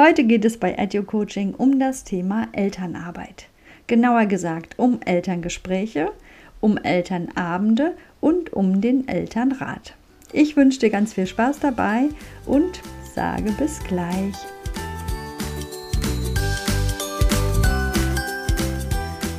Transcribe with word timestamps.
Heute 0.00 0.22
geht 0.22 0.44
es 0.44 0.58
bei 0.58 0.76
Edu 0.78 1.02
Coaching 1.02 1.54
um 1.54 1.80
das 1.80 2.04
Thema 2.04 2.46
Elternarbeit. 2.52 3.48
Genauer 3.88 4.26
gesagt 4.26 4.78
um 4.78 5.00
Elterngespräche, 5.04 6.12
um 6.60 6.78
Elternabende 6.78 7.96
und 8.20 8.52
um 8.52 8.80
den 8.80 9.08
Elternrat. 9.08 9.94
Ich 10.32 10.54
wünsche 10.56 10.78
dir 10.78 10.90
ganz 10.90 11.14
viel 11.14 11.26
Spaß 11.26 11.58
dabei 11.58 12.10
und 12.46 12.80
sage 13.12 13.50
bis 13.58 13.82
gleich. 13.82 14.36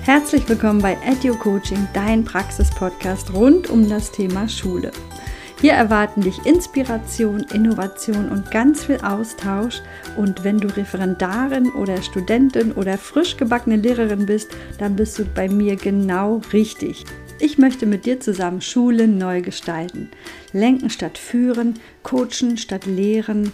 Herzlich 0.04 0.50
willkommen 0.50 0.82
bei 0.82 0.98
Edu 1.06 1.38
Coaching, 1.38 1.88
dein 1.94 2.26
Praxis-Podcast 2.26 3.34
rund 3.34 3.70
um 3.70 3.88
das 3.88 4.12
Thema 4.12 4.50
Schule. 4.50 4.92
Hier 5.62 5.74
erwarten 5.74 6.22
dich 6.22 6.46
Inspiration, 6.46 7.46
Innovation 7.54 8.30
und 8.30 8.50
ganz 8.50 8.86
viel 8.86 9.02
Austausch. 9.02 9.82
Und 10.16 10.46
wenn 10.46 10.58
du 10.58 10.70
Referendarin 10.70 11.70
oder 11.72 12.02
Studentin 12.02 12.72
oder 12.72 12.98
frisch 12.98 13.36
gebackene 13.36 13.76
Lehrerin 13.76 14.26
bist, 14.26 14.52
dann 14.78 14.96
bist 14.96 15.20
du 15.20 15.26
bei 15.26 15.50
mir 15.50 15.76
genau 15.76 16.42
richtig. 16.54 17.04
Ich 17.42 17.58
möchte 17.58 17.86
mit 17.86 18.06
dir 18.06 18.22
zusammen 18.22 18.62
Schulen 18.62 19.18
neu 19.18 19.42
gestalten. 19.42 20.10
Lenken 20.54 20.90
statt 20.90 21.18
führen, 21.18 21.74
coachen 22.04 22.58
statt 22.58 22.86
lehren 22.86 23.52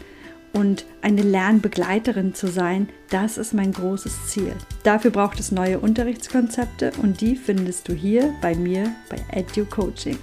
und 0.53 0.85
eine 1.02 1.23
Lernbegleiterin 1.23 2.35
zu 2.35 2.47
sein, 2.47 2.88
das 3.09 3.38
ist 3.38 3.53
mein 3.53 3.72
großes 3.72 4.27
Ziel. 4.27 4.53
Dafür 4.83 5.09
braucht 5.09 5.39
es 5.39 5.52
neue 5.52 5.80
Unterrichtskonzepte 5.80 6.91
und 7.02 7.19
die 7.19 7.35
findest 7.35 7.89
du 7.89 7.94
hier 7.94 8.31
bei 8.41 8.55
mir 8.55 8.91
bei 9.09 9.17
Edu 9.38 9.66
Coaching. 9.66 10.17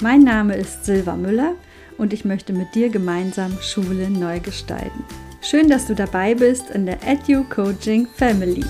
Mein 0.00 0.22
Name 0.22 0.54
ist 0.54 0.84
Silva 0.84 1.16
Müller 1.16 1.56
und 1.96 2.12
ich 2.12 2.24
möchte 2.24 2.52
mit 2.52 2.72
dir 2.76 2.88
gemeinsam 2.88 3.58
Schule 3.60 4.08
neu 4.08 4.38
gestalten. 4.38 5.04
Schön, 5.42 5.68
dass 5.68 5.88
du 5.88 5.96
dabei 5.96 6.36
bist 6.36 6.70
in 6.70 6.86
der 6.86 6.98
Edu 7.04 7.42
Coaching 7.42 8.06
Family. 8.06 8.64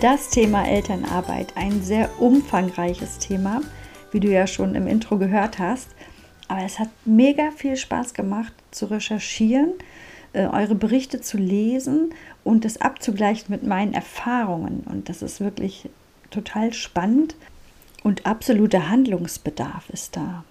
Das 0.00 0.30
Thema 0.30 0.64
Elternarbeit, 0.68 1.52
ein 1.56 1.82
sehr 1.82 2.08
umfangreiches 2.20 3.18
Thema, 3.18 3.62
wie 4.12 4.20
du 4.20 4.28
ja 4.28 4.46
schon 4.46 4.76
im 4.76 4.86
Intro 4.86 5.18
gehört 5.18 5.58
hast. 5.58 5.88
Aber 6.46 6.62
es 6.62 6.78
hat 6.78 6.90
mega 7.04 7.50
viel 7.50 7.76
Spaß 7.76 8.14
gemacht 8.14 8.52
zu 8.70 8.86
recherchieren, 8.86 9.72
äh, 10.36 10.46
eure 10.52 10.74
Berichte 10.74 11.20
zu 11.20 11.38
lesen 11.38 12.10
und 12.44 12.64
das 12.66 12.80
abzugleichen 12.80 13.46
mit 13.48 13.62
meinen 13.62 13.94
Erfahrungen. 13.94 14.84
Und 14.88 15.08
das 15.08 15.22
ist 15.22 15.40
wirklich 15.40 15.88
total 16.30 16.74
spannend 16.74 17.34
und 18.02 18.26
absoluter 18.26 18.90
Handlungsbedarf 18.90 19.88
ist 19.90 20.16
da. 20.16 20.44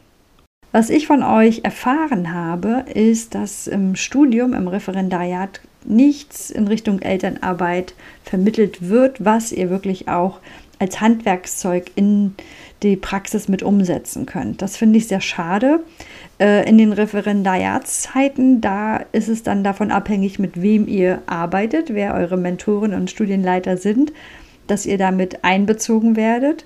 Was 0.72 0.90
ich 0.90 1.06
von 1.06 1.22
euch 1.22 1.62
erfahren 1.64 2.34
habe, 2.34 2.86
ist, 2.94 3.36
dass 3.36 3.68
im 3.68 3.96
Studium, 3.96 4.54
im 4.54 4.68
Referendariat 4.68 5.62
nichts 5.86 6.50
in 6.50 6.68
Richtung 6.68 7.02
Elternarbeit 7.02 7.94
vermittelt 8.24 8.90
wird, 8.90 9.24
was 9.24 9.52
ihr 9.52 9.70
wirklich 9.70 10.08
auch 10.08 10.40
als 10.80 11.00
Handwerkszeug 11.00 11.92
in 11.96 12.34
die 12.84 12.96
Praxis 12.96 13.48
mit 13.48 13.64
umsetzen 13.64 14.26
könnt. 14.26 14.62
Das 14.62 14.78
finde 14.78 14.98
ich 14.98 15.08
sehr 15.08 15.22
schade. 15.22 15.80
Äh, 16.40 16.68
in 16.68 16.78
den 16.78 16.92
Referendariatszeiten, 16.92 18.62
da 18.62 18.98
ist 19.12 19.30
es 19.30 19.44
dann 19.44 19.64
davon 19.64 19.92
abhängig, 19.92 20.40
mit 20.40 20.62
wem 20.62 20.88
ihr 20.88 21.22
arbeitet, 21.26 21.94
wer 21.94 22.14
eure 22.14 22.38
Mentoren 22.38 22.94
und 22.94 23.10
Studienleiter 23.10 23.78
sind, 23.78 24.12
dass 24.68 24.86
ihr 24.86 24.98
damit 24.98 25.44
einbezogen 25.44 26.16
werdet. 26.16 26.66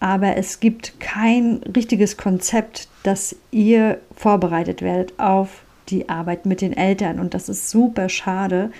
Aber 0.00 0.36
es 0.36 0.60
gibt 0.60 1.00
kein 1.00 1.60
richtiges 1.74 2.16
Konzept, 2.16 2.88
dass 3.02 3.36
ihr 3.50 3.98
vorbereitet 4.14 4.82
werdet 4.82 5.18
auf 5.18 5.62
die 5.88 6.08
Arbeit 6.08 6.46
mit 6.46 6.60
den 6.60 6.76
Eltern. 6.76 7.18
Und 7.18 7.34
das 7.34 7.48
ist 7.48 7.70
super 7.70 8.08
schade, 8.08 8.70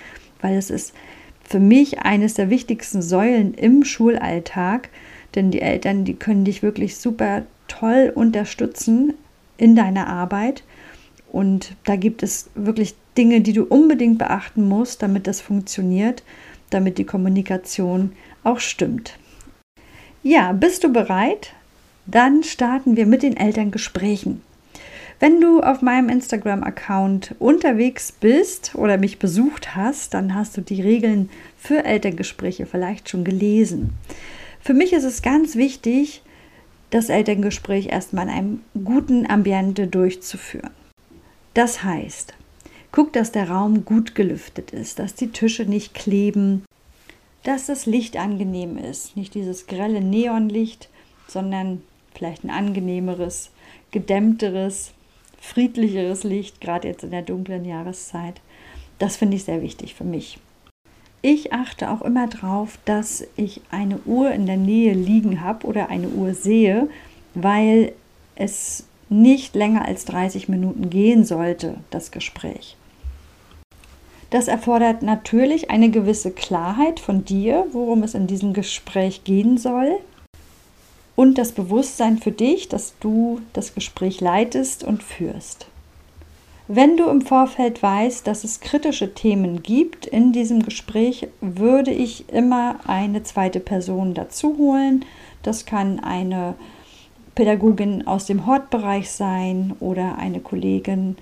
weil 0.41 0.55
es 0.55 0.69
ist 0.69 0.93
für 1.43 1.59
mich 1.59 2.01
eines 2.01 2.35
der 2.35 2.49
wichtigsten 2.49 3.01
Säulen 3.01 3.53
im 3.53 3.83
Schulalltag, 3.83 4.89
denn 5.35 5.51
die 5.51 5.61
Eltern, 5.61 6.05
die 6.05 6.15
können 6.15 6.45
dich 6.45 6.63
wirklich 6.63 6.97
super 6.97 7.43
toll 7.67 8.11
unterstützen 8.13 9.13
in 9.57 9.75
deiner 9.75 10.07
Arbeit. 10.07 10.63
Und 11.31 11.75
da 11.85 11.95
gibt 11.95 12.23
es 12.23 12.49
wirklich 12.55 12.95
Dinge, 13.17 13.41
die 13.41 13.53
du 13.53 13.63
unbedingt 13.63 14.17
beachten 14.17 14.67
musst, 14.67 15.03
damit 15.03 15.27
das 15.27 15.41
funktioniert, 15.41 16.23
damit 16.69 16.97
die 16.97 17.05
Kommunikation 17.05 18.13
auch 18.43 18.59
stimmt. 18.59 19.17
Ja, 20.23 20.51
bist 20.53 20.83
du 20.83 20.91
bereit? 20.91 21.53
Dann 22.05 22.43
starten 22.43 22.97
wir 22.97 23.05
mit 23.05 23.23
den 23.23 23.37
Elterngesprächen. 23.37 24.41
Wenn 25.19 25.41
du 25.41 25.59
auf 25.61 25.81
meinem 25.81 26.07
Instagram-Account 26.07 27.35
unterwegs 27.39 28.13
bist 28.13 28.73
oder 28.75 28.97
mich 28.97 29.19
besucht 29.19 29.75
hast, 29.75 30.13
dann 30.13 30.33
hast 30.33 30.55
du 30.55 30.61
die 30.61 30.81
Regeln 30.81 31.29
für 31.57 31.83
Elterngespräche 31.83 32.65
vielleicht 32.65 33.09
schon 33.09 33.25
gelesen. 33.25 33.93
Für 34.59 34.73
mich 34.73 34.93
ist 34.93 35.03
es 35.03 35.21
ganz 35.21 35.55
wichtig, 35.55 36.21
das 36.89 37.09
Elterngespräch 37.09 37.87
erstmal 37.87 38.27
in 38.27 38.33
einem 38.33 38.61
guten 38.83 39.29
Ambiente 39.29 39.87
durchzuführen. 39.87 40.71
Das 41.53 41.83
heißt, 41.83 42.33
guck, 42.91 43.13
dass 43.13 43.31
der 43.31 43.49
Raum 43.49 43.85
gut 43.85 44.15
gelüftet 44.15 44.71
ist, 44.71 44.99
dass 44.99 45.15
die 45.15 45.31
Tische 45.31 45.65
nicht 45.65 45.93
kleben, 45.93 46.63
dass 47.43 47.67
das 47.67 47.85
Licht 47.85 48.17
angenehm 48.17 48.77
ist, 48.77 49.15
nicht 49.15 49.33
dieses 49.33 49.67
grelle 49.67 50.01
Neonlicht, 50.01 50.89
sondern 51.27 51.81
vielleicht 52.13 52.43
ein 52.43 52.49
angenehmeres, 52.49 53.51
gedämmteres, 53.91 54.91
friedlicheres 55.39 56.23
Licht, 56.23 56.59
gerade 56.59 56.87
jetzt 56.87 57.03
in 57.03 57.11
der 57.11 57.21
dunklen 57.21 57.65
Jahreszeit. 57.65 58.41
Das 58.97 59.15
finde 59.15 59.37
ich 59.37 59.45
sehr 59.45 59.61
wichtig 59.61 59.95
für 59.95 60.03
mich. 60.03 60.37
Ich 61.21 61.51
achte 61.51 61.91
auch 61.91 62.01
immer 62.01 62.27
darauf, 62.27 62.79
dass 62.85 63.27
ich 63.35 63.61
eine 63.71 63.99
Uhr 64.05 64.31
in 64.31 64.45
der 64.45 64.57
Nähe 64.57 64.93
liegen 64.93 65.41
habe 65.41 65.67
oder 65.67 65.89
eine 65.89 66.07
Uhr 66.07 66.33
sehe, 66.33 66.89
weil 67.33 67.91
es 68.35 68.85
nicht 69.09 69.55
länger 69.55 69.85
als 69.85 70.05
30 70.05 70.47
Minuten 70.47 70.89
gehen 70.89 71.25
sollte, 71.25 71.75
das 71.89 72.11
Gespräch. 72.11 72.77
Das 74.29 74.47
erfordert 74.47 75.01
natürlich 75.01 75.71
eine 75.71 75.89
gewisse 75.89 76.31
Klarheit 76.31 76.99
von 76.99 77.25
dir, 77.25 77.65
worum 77.71 78.03
es 78.03 78.13
in 78.13 78.27
diesem 78.27 78.53
Gespräch 78.53 79.23
gehen 79.23 79.57
soll. 79.57 79.97
Und 81.15 81.37
das 81.37 81.51
Bewusstsein 81.51 82.19
für 82.19 82.31
dich, 82.31 82.69
dass 82.69 82.93
du 82.99 83.41
das 83.51 83.73
Gespräch 83.73 84.21
leitest 84.21 84.83
und 84.83 85.03
führst. 85.03 85.67
Wenn 86.71 86.97
du 86.97 87.09
im 87.09 87.21
Vorfeld 87.21 87.81
weißt, 87.81 88.27
dass 88.27 88.43
es 88.43 88.59
kritische 88.59 89.15
Themen 89.15 89.63
gibt 89.63 90.05
in 90.05 90.33
diesem 90.33 90.61
Gespräch, 90.61 91.27
würde 91.41 91.89
ich 91.89 92.29
immer 92.29 92.75
eine 92.85 93.23
zweite 93.23 93.59
Person 93.59 94.13
dazu 94.13 94.55
holen. 94.59 95.03
Das 95.41 95.65
kann 95.65 95.99
eine 95.99 96.53
Pädagogin 97.33 98.05
aus 98.05 98.27
dem 98.27 98.45
Hortbereich 98.45 99.09
sein 99.09 99.75
oder 99.79 100.19
eine 100.19 100.41
Kollegin, 100.41 101.17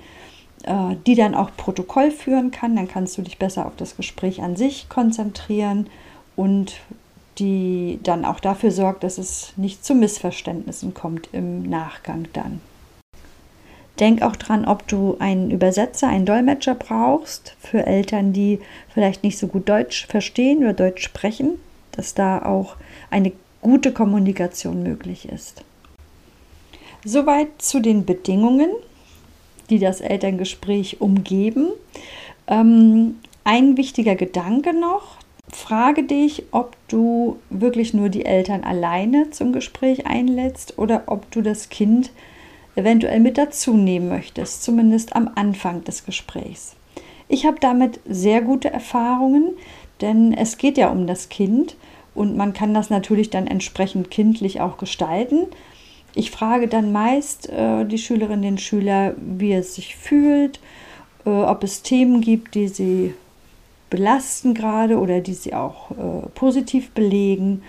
äh, 0.63 0.97
die 1.05 1.15
dann 1.15 1.33
auch 1.33 1.51
Protokoll 1.55 2.11
führen 2.11 2.51
kann. 2.51 2.75
Dann 2.75 2.89
kannst 2.89 3.17
du 3.17 3.21
dich 3.21 3.37
besser 3.37 3.67
auf 3.67 3.77
das 3.77 3.95
Gespräch 3.95 4.41
an 4.41 4.57
sich 4.57 4.89
konzentrieren 4.89 5.87
und 6.35 6.75
die 7.39 8.01
dann 8.03 8.25
auch 8.25 8.41
dafür 8.41 8.71
sorgt, 8.71 9.05
dass 9.05 9.17
es 9.17 9.53
nicht 9.55 9.85
zu 9.85 9.95
Missverständnissen 9.95 10.93
kommt 10.93 11.29
im 11.31 11.63
Nachgang 11.63 12.27
dann. 12.33 12.59
Denk 13.99 14.21
auch 14.21 14.35
dran, 14.35 14.65
ob 14.65 14.87
du 14.87 15.17
einen 15.19 15.49
Übersetzer, 15.49 16.07
einen 16.07 16.25
Dolmetscher 16.25 16.75
brauchst 16.75 17.55
für 17.59 17.85
Eltern, 17.85 18.31
die 18.31 18.59
vielleicht 18.93 19.23
nicht 19.23 19.39
so 19.39 19.47
gut 19.47 19.67
Deutsch 19.67 20.05
verstehen 20.05 20.59
oder 20.59 20.73
Deutsch 20.73 21.03
sprechen, 21.03 21.59
dass 21.91 22.13
da 22.13 22.43
auch 22.43 22.75
eine 23.09 23.31
gute 23.61 23.91
Kommunikation 23.91 24.83
möglich 24.83 25.27
ist. 25.29 25.63
Soweit 27.03 27.47
zu 27.57 27.79
den 27.79 28.05
Bedingungen, 28.05 28.69
die 29.69 29.79
das 29.79 30.01
Elterngespräch 30.01 31.01
umgeben. 31.01 31.69
Ähm, 32.47 33.15
ein 33.43 33.77
wichtiger 33.77 34.15
Gedanke 34.15 34.73
noch. 34.73 35.17
Frage 35.49 36.03
dich, 36.03 36.43
ob 36.51 36.75
du 36.89 37.39
wirklich 37.49 37.93
nur 37.93 38.09
die 38.09 38.25
Eltern 38.25 38.63
alleine 38.63 39.29
zum 39.31 39.53
Gespräch 39.53 40.05
einlädst 40.05 40.77
oder 40.77 41.03
ob 41.07 41.31
du 41.31 41.41
das 41.41 41.69
Kind 41.69 42.11
eventuell 42.77 43.19
mit 43.19 43.37
dazu 43.37 43.75
nehmen 43.75 44.07
möchtest, 44.07 44.63
zumindest 44.63 45.15
am 45.15 45.31
Anfang 45.35 45.83
des 45.83 46.05
Gesprächs. 46.05 46.75
Ich 47.27 47.45
habe 47.45 47.57
damit 47.59 47.99
sehr 48.07 48.41
gute 48.41 48.71
Erfahrungen, 48.71 49.53
denn 49.99 50.33
es 50.33 50.57
geht 50.57 50.77
ja 50.77 50.89
um 50.89 51.07
das 51.07 51.29
Kind 51.29 51.75
und 52.13 52.37
man 52.37 52.53
kann 52.53 52.73
das 52.73 52.89
natürlich 52.89 53.29
dann 53.29 53.47
entsprechend 53.47 54.11
kindlich 54.11 54.61
auch 54.61 54.77
gestalten. 54.77 55.47
Ich 56.13 56.31
frage 56.31 56.67
dann 56.67 56.91
meist 56.91 57.49
äh, 57.49 57.85
die 57.85 57.97
Schülerinnen 57.97 58.41
den 58.41 58.57
Schüler, 58.57 59.15
wie 59.17 59.53
es 59.53 59.75
sich 59.75 59.95
fühlt, 59.95 60.59
äh, 61.25 61.29
ob 61.29 61.63
es 61.63 61.81
Themen 61.81 62.21
gibt, 62.21 62.55
die 62.55 62.67
sie 62.67 63.13
belasten 63.89 64.53
gerade 64.53 64.97
oder 64.99 65.19
die 65.19 65.33
sie 65.33 65.53
auch 65.53 65.91
äh, 65.91 66.27
positiv 66.35 66.91
belegen. 66.91 67.63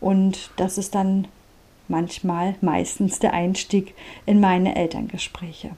Und 0.00 0.50
das 0.56 0.78
ist 0.78 0.94
dann 0.94 1.26
manchmal 1.88 2.54
meistens 2.60 3.18
der 3.18 3.32
Einstieg 3.32 3.94
in 4.24 4.40
meine 4.40 4.76
Elterngespräche. 4.76 5.70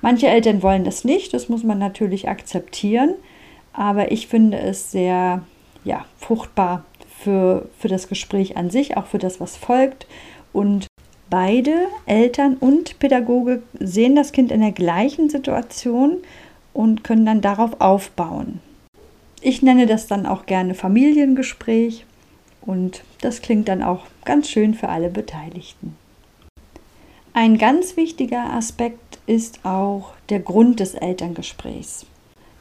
Manche 0.00 0.28
Eltern 0.28 0.62
wollen 0.62 0.84
das 0.84 1.04
nicht, 1.04 1.34
das 1.34 1.48
muss 1.48 1.62
man 1.62 1.78
natürlich 1.78 2.28
akzeptieren, 2.28 3.14
aber 3.72 4.12
ich 4.12 4.28
finde 4.28 4.58
es 4.58 4.90
sehr 4.90 5.42
ja, 5.84 6.04
fruchtbar 6.18 6.84
für, 7.18 7.68
für 7.78 7.88
das 7.88 8.08
Gespräch 8.08 8.56
an 8.56 8.70
sich, 8.70 8.96
auch 8.96 9.06
für 9.06 9.18
das, 9.18 9.40
was 9.40 9.56
folgt. 9.56 10.06
Und 10.52 10.86
beide, 11.30 11.86
Eltern 12.06 12.56
und 12.56 12.98
Pädagoge, 12.98 13.62
sehen 13.78 14.14
das 14.14 14.32
Kind 14.32 14.52
in 14.52 14.60
der 14.60 14.72
gleichen 14.72 15.28
Situation 15.28 16.18
und 16.72 17.04
können 17.04 17.26
dann 17.26 17.40
darauf 17.40 17.80
aufbauen. 17.80 18.60
Ich 19.40 19.62
nenne 19.62 19.86
das 19.86 20.06
dann 20.06 20.26
auch 20.26 20.46
gerne 20.46 20.74
Familiengespräch 20.74 22.06
und 22.66 23.02
das 23.20 23.42
klingt 23.42 23.68
dann 23.68 23.82
auch 23.82 24.06
ganz 24.24 24.48
schön 24.48 24.74
für 24.74 24.88
alle 24.88 25.10
Beteiligten. 25.10 25.96
Ein 27.32 27.58
ganz 27.58 27.96
wichtiger 27.96 28.52
Aspekt 28.52 29.18
ist 29.26 29.64
auch 29.64 30.12
der 30.28 30.40
Grund 30.40 30.80
des 30.80 30.94
Elterngesprächs. 30.94 32.06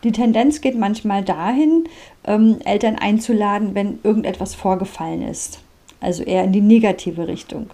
Die 0.04 0.12
Tendenz 0.12 0.62
geht 0.62 0.78
manchmal 0.78 1.24
dahin, 1.24 1.88
ähm, 2.26 2.58
Eltern 2.66 2.96
einzuladen, 2.96 3.76
wenn 3.76 4.00
irgendetwas 4.04 4.56
vorgefallen 4.56 5.22
ist. 5.22 5.60
Also 6.02 6.24
eher 6.24 6.44
in 6.44 6.52
die 6.52 6.62
negative 6.62 7.28
Richtung. 7.28 7.70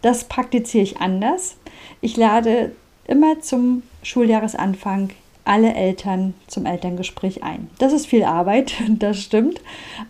Das 0.00 0.24
praktiziere 0.24 0.82
ich 0.82 1.00
anders. 1.00 1.56
Ich 2.00 2.16
lade 2.16 2.72
immer 3.06 3.40
zum 3.40 3.84
Schuljahresanfang 4.02 5.10
alle 5.44 5.74
Eltern 5.74 6.34
zum 6.46 6.66
Elterngespräch 6.66 7.42
ein. 7.42 7.68
Das 7.78 7.92
ist 7.92 8.06
viel 8.06 8.24
Arbeit, 8.24 8.74
das 8.88 9.20
stimmt, 9.20 9.60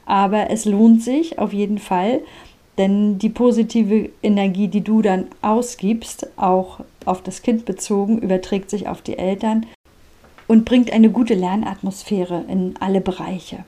aber 0.07 0.51
es 0.51 0.65
lohnt 0.65 1.03
sich 1.03 1.39
auf 1.39 1.53
jeden 1.53 1.79
Fall, 1.79 2.21
denn 2.79 3.19
die 3.19 3.29
positive 3.29 4.11
Energie, 4.23 4.69
die 4.69 4.83
du 4.83 5.03
dann 5.03 5.27
ausgibst, 5.43 6.29
auch 6.37 6.81
auf 7.05 7.23
das 7.23 7.43
Kind 7.43 7.65
bezogen, 7.65 8.19
überträgt 8.19 8.71
sich 8.71 8.89
auf 8.89 9.03
die 9.03 9.19
Eltern 9.19 9.67
und 10.49 10.65
bringt 10.65 10.93
eine 10.93 11.11
gute 11.11 11.35
Lernatmosphäre 11.35 12.45
in 12.49 12.75
alle 12.81 13.01
Bereiche, 13.01 13.65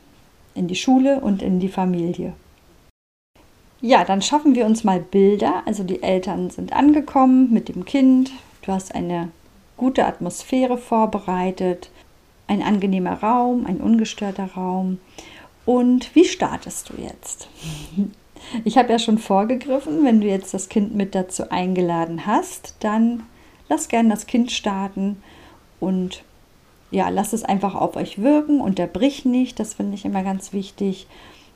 in 0.55 0.69
die 0.69 0.75
Schule 0.75 1.21
und 1.21 1.43
in 1.43 1.61
die 1.61 1.69
Familie. 1.69 2.33
Ja, 3.81 4.05
dann 4.05 4.23
schaffen 4.23 4.55
wir 4.55 4.65
uns 4.65 4.83
mal 4.83 4.99
Bilder. 4.99 5.63
Also 5.67 5.85
die 5.85 6.03
Eltern 6.03 6.49
sind 6.49 6.73
angekommen 6.73 7.53
mit 7.53 7.69
dem 7.69 7.85
Kind. 7.85 8.31
Du 8.63 8.73
hast 8.73 8.95
eine 8.95 9.29
gute 9.77 10.05
Atmosphäre 10.07 10.79
vorbereitet, 10.79 11.91
ein 12.47 12.63
angenehmer 12.63 13.23
Raum, 13.23 13.67
ein 13.67 13.81
ungestörter 13.81 14.51
Raum. 14.57 14.99
Und 15.65 16.15
wie 16.15 16.25
startest 16.25 16.91
du 16.91 17.03
jetzt? 17.03 17.49
Ich 18.63 18.77
habe 18.77 18.93
ja 18.93 18.99
schon 18.99 19.17
vorgegriffen, 19.17 20.05
wenn 20.05 20.21
du 20.21 20.27
jetzt 20.27 20.53
das 20.53 20.69
Kind 20.69 20.95
mit 20.95 21.15
dazu 21.15 21.51
eingeladen 21.51 22.27
hast, 22.27 22.75
dann 22.81 23.23
lass 23.71 23.89
gern 23.89 24.11
das 24.11 24.27
Kind 24.27 24.53
starten 24.53 25.23
und 25.81 26.25
ja, 26.91 27.09
lasst 27.09 27.33
es 27.33 27.43
einfach 27.43 27.75
auf 27.75 27.97
euch 27.97 28.21
wirken, 28.21 28.61
unterbrich 28.61 29.25
nicht, 29.25 29.59
das 29.59 29.73
finde 29.73 29.95
ich 29.95 30.05
immer 30.05 30.23
ganz 30.23 30.53
wichtig, 30.53 31.07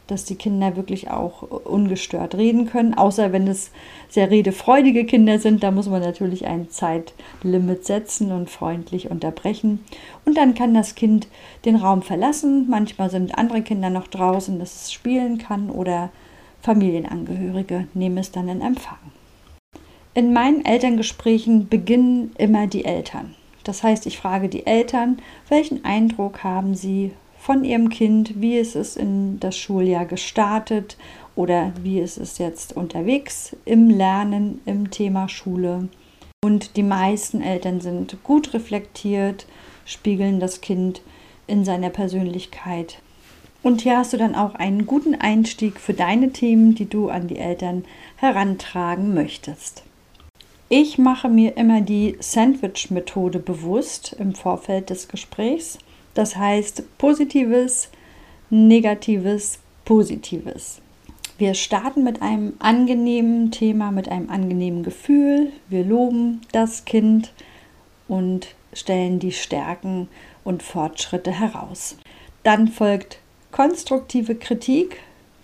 dass 0.08 0.25
die 0.25 0.34
Kinder 0.34 0.75
wirklich 0.75 1.10
auch 1.10 1.43
ungestört 1.43 2.34
reden 2.34 2.66
können, 2.66 2.94
außer 2.94 3.32
wenn 3.32 3.46
es 3.46 3.70
sehr 4.08 4.31
redefreudige 4.31 5.05
Kinder 5.05 5.38
sind, 5.38 5.62
da 5.62 5.70
muss 5.70 5.88
man 5.88 6.00
natürlich 6.00 6.46
ein 6.46 6.70
Zeitlimit 6.70 7.84
setzen 7.84 8.32
und 8.32 8.50
freundlich 8.50 9.10
unterbrechen. 9.10 9.84
Und 10.25 10.37
dann 10.37 10.55
kann 10.55 10.75
das 10.75 10.94
Kind 10.94 11.28
den 11.64 11.76
Raum 11.76 12.02
verlassen. 12.02 12.66
Manchmal 12.69 13.10
sind 13.10 13.38
andere 13.38 13.62
Kinder 13.62 13.90
noch 13.90 14.08
draußen, 14.08 14.58
dass 14.58 14.82
es 14.82 14.93
spielen 14.93 15.38
kann 15.38 15.70
oder 15.70 16.11
Familienangehörige 16.62 17.87
nehmen 17.94 18.19
es 18.19 18.32
dann 18.32 18.49
in 18.49 18.62
Empfang. 18.62 18.99
In 20.14 20.32
meinen 20.32 20.64
Elterngesprächen 20.64 21.69
beginnen 21.69 22.32
immer 22.38 22.66
die 22.66 22.84
Eltern. 22.84 23.34
Das 23.62 23.82
heißt, 23.82 24.06
ich 24.06 24.19
frage 24.19 24.49
die 24.49 24.66
Eltern, 24.66 25.19
welchen 25.49 25.84
Eindruck 25.84 26.43
haben 26.43 26.75
sie 26.75 27.12
von 27.48 27.64
ihrem 27.64 27.88
Kind, 27.88 28.42
wie 28.42 28.58
ist 28.58 28.76
es 28.76 28.94
in 28.94 29.40
das 29.40 29.56
Schuljahr 29.56 30.04
gestartet 30.04 30.98
oder 31.34 31.72
wie 31.82 31.98
ist 31.98 32.18
es 32.18 32.36
jetzt 32.36 32.76
unterwegs 32.76 33.56
im 33.64 33.88
Lernen, 33.88 34.60
im 34.66 34.90
Thema 34.90 35.30
Schule. 35.30 35.88
Und 36.44 36.76
die 36.76 36.82
meisten 36.82 37.40
Eltern 37.40 37.80
sind 37.80 38.22
gut 38.22 38.52
reflektiert, 38.52 39.46
spiegeln 39.86 40.40
das 40.40 40.60
Kind 40.60 41.00
in 41.46 41.64
seiner 41.64 41.88
Persönlichkeit. 41.88 43.00
Und 43.62 43.80
hier 43.80 43.96
hast 43.96 44.12
du 44.12 44.18
dann 44.18 44.34
auch 44.34 44.54
einen 44.54 44.84
guten 44.84 45.14
Einstieg 45.14 45.80
für 45.80 45.94
deine 45.94 46.32
Themen, 46.32 46.74
die 46.74 46.90
du 46.90 47.08
an 47.08 47.28
die 47.28 47.38
Eltern 47.38 47.86
herantragen 48.16 49.14
möchtest. 49.14 49.84
Ich 50.68 50.98
mache 50.98 51.30
mir 51.30 51.56
immer 51.56 51.80
die 51.80 52.18
Sandwich-Methode 52.20 53.38
bewusst 53.38 54.14
im 54.18 54.34
Vorfeld 54.34 54.90
des 54.90 55.08
Gesprächs. 55.08 55.78
Das 56.18 56.34
heißt 56.34 56.98
Positives, 56.98 57.90
Negatives, 58.50 59.60
Positives. 59.84 60.80
Wir 61.38 61.54
starten 61.54 62.02
mit 62.02 62.22
einem 62.22 62.54
angenehmen 62.58 63.52
Thema, 63.52 63.92
mit 63.92 64.08
einem 64.08 64.28
angenehmen 64.28 64.82
Gefühl. 64.82 65.52
Wir 65.68 65.84
loben 65.84 66.40
das 66.50 66.84
Kind 66.84 67.32
und 68.08 68.48
stellen 68.72 69.20
die 69.20 69.30
Stärken 69.30 70.08
und 70.42 70.64
Fortschritte 70.64 71.30
heraus. 71.30 71.96
Dann 72.42 72.66
folgt 72.66 73.20
konstruktive 73.52 74.34
Kritik, 74.34 74.98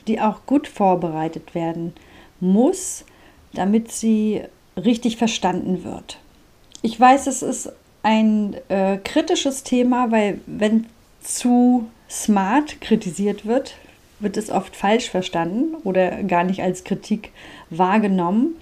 die 0.08 0.20
auch 0.20 0.44
gut 0.44 0.66
vorbereitet 0.66 1.54
werden 1.54 1.92
muss, 2.40 3.04
damit 3.52 3.92
sie 3.92 4.42
richtig 4.76 5.18
verstanden 5.18 5.84
wird. 5.84 6.18
Ich 6.82 6.98
weiß, 6.98 7.28
es 7.28 7.42
ist 7.42 7.72
ein 8.04 8.54
äh, 8.68 8.98
kritisches 8.98 9.64
Thema, 9.64 10.12
weil 10.12 10.40
wenn 10.46 10.86
zu 11.20 11.88
smart 12.08 12.80
kritisiert 12.80 13.46
wird, 13.46 13.76
wird 14.20 14.36
es 14.36 14.50
oft 14.50 14.76
falsch 14.76 15.10
verstanden 15.10 15.74
oder 15.82 16.22
gar 16.22 16.44
nicht 16.44 16.62
als 16.62 16.84
Kritik 16.84 17.32
wahrgenommen. 17.70 18.56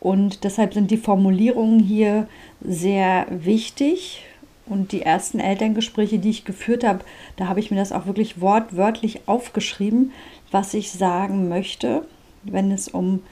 Und 0.00 0.44
deshalb 0.44 0.72
sind 0.74 0.90
die 0.90 0.96
Formulierungen 0.96 1.78
hier 1.78 2.26
sehr 2.62 3.26
wichtig. 3.28 4.24
Und 4.66 4.92
die 4.92 5.02
ersten 5.02 5.40
Elterngespräche, 5.40 6.18
die 6.18 6.30
ich 6.30 6.44
geführt 6.44 6.84
habe, 6.84 7.00
da 7.36 7.48
habe 7.48 7.60
ich 7.60 7.70
mir 7.70 7.76
das 7.76 7.92
auch 7.92 8.06
wirklich 8.06 8.40
wortwörtlich 8.40 9.26
aufgeschrieben, 9.26 10.12
was 10.52 10.74
ich 10.74 10.92
sagen 10.92 11.48
möchte, 11.48 12.06
wenn 12.44 12.70
es 12.70 12.88
um 12.88 13.22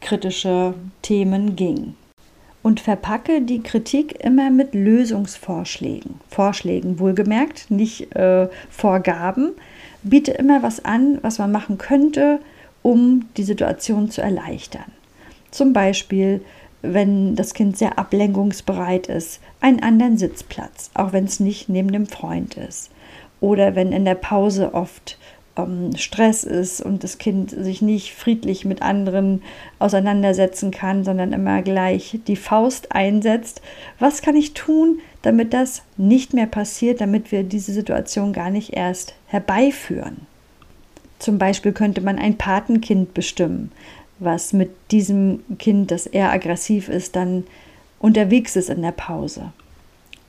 kritische 0.00 0.74
Themen 1.02 1.56
ging. 1.56 1.96
Und 2.66 2.80
verpacke 2.80 3.42
die 3.42 3.62
Kritik 3.62 4.24
immer 4.24 4.50
mit 4.50 4.74
Lösungsvorschlägen. 4.74 6.16
Vorschlägen, 6.28 6.98
wohlgemerkt, 6.98 7.70
nicht 7.70 8.12
äh, 8.16 8.48
Vorgaben. 8.70 9.52
Biete 10.02 10.32
immer 10.32 10.64
was 10.64 10.84
an, 10.84 11.20
was 11.22 11.38
man 11.38 11.52
machen 11.52 11.78
könnte, 11.78 12.40
um 12.82 13.28
die 13.36 13.44
Situation 13.44 14.10
zu 14.10 14.20
erleichtern. 14.20 14.90
Zum 15.52 15.72
Beispiel, 15.72 16.40
wenn 16.82 17.36
das 17.36 17.54
Kind 17.54 17.78
sehr 17.78 18.00
ablenkungsbereit 18.00 19.06
ist, 19.06 19.40
einen 19.60 19.80
anderen 19.80 20.18
Sitzplatz, 20.18 20.90
auch 20.94 21.12
wenn 21.12 21.26
es 21.26 21.38
nicht 21.38 21.68
neben 21.68 21.92
dem 21.92 22.06
Freund 22.06 22.56
ist. 22.56 22.90
Oder 23.38 23.76
wenn 23.76 23.92
in 23.92 24.04
der 24.04 24.16
Pause 24.16 24.74
oft 24.74 25.18
ähm, 25.56 25.96
Stress 25.96 26.44
ist 26.44 26.80
und 26.80 27.04
das 27.04 27.18
Kind 27.18 27.50
sich 27.50 27.82
nicht 27.82 28.14
friedlich 28.14 28.64
mit 28.64 28.82
anderen 28.82 29.42
auseinandersetzen 29.78 30.70
kann, 30.70 31.04
sondern 31.04 31.32
immer 31.32 31.62
gleich 31.62 32.18
die 32.26 32.36
Faust 32.36 32.92
einsetzt. 32.92 33.62
Was 33.98 34.22
kann 34.22 34.36
ich 34.36 34.54
tun, 34.54 35.00
damit 35.22 35.52
das 35.52 35.82
nicht 35.96 36.34
mehr 36.34 36.46
passiert, 36.46 37.00
damit 37.00 37.32
wir 37.32 37.42
diese 37.42 37.72
Situation 37.72 38.32
gar 38.32 38.50
nicht 38.50 38.74
erst 38.74 39.14
herbeiführen? 39.26 40.26
Zum 41.18 41.38
Beispiel 41.38 41.72
könnte 41.72 42.00
man 42.02 42.18
ein 42.18 42.36
Patenkind 42.36 43.14
bestimmen, 43.14 43.72
was 44.18 44.52
mit 44.52 44.70
diesem 44.90 45.40
Kind, 45.58 45.90
das 45.90 46.06
eher 46.06 46.30
aggressiv 46.30 46.88
ist, 46.88 47.16
dann 47.16 47.44
unterwegs 47.98 48.56
ist 48.56 48.70
in 48.70 48.82
der 48.82 48.92
Pause. 48.92 49.52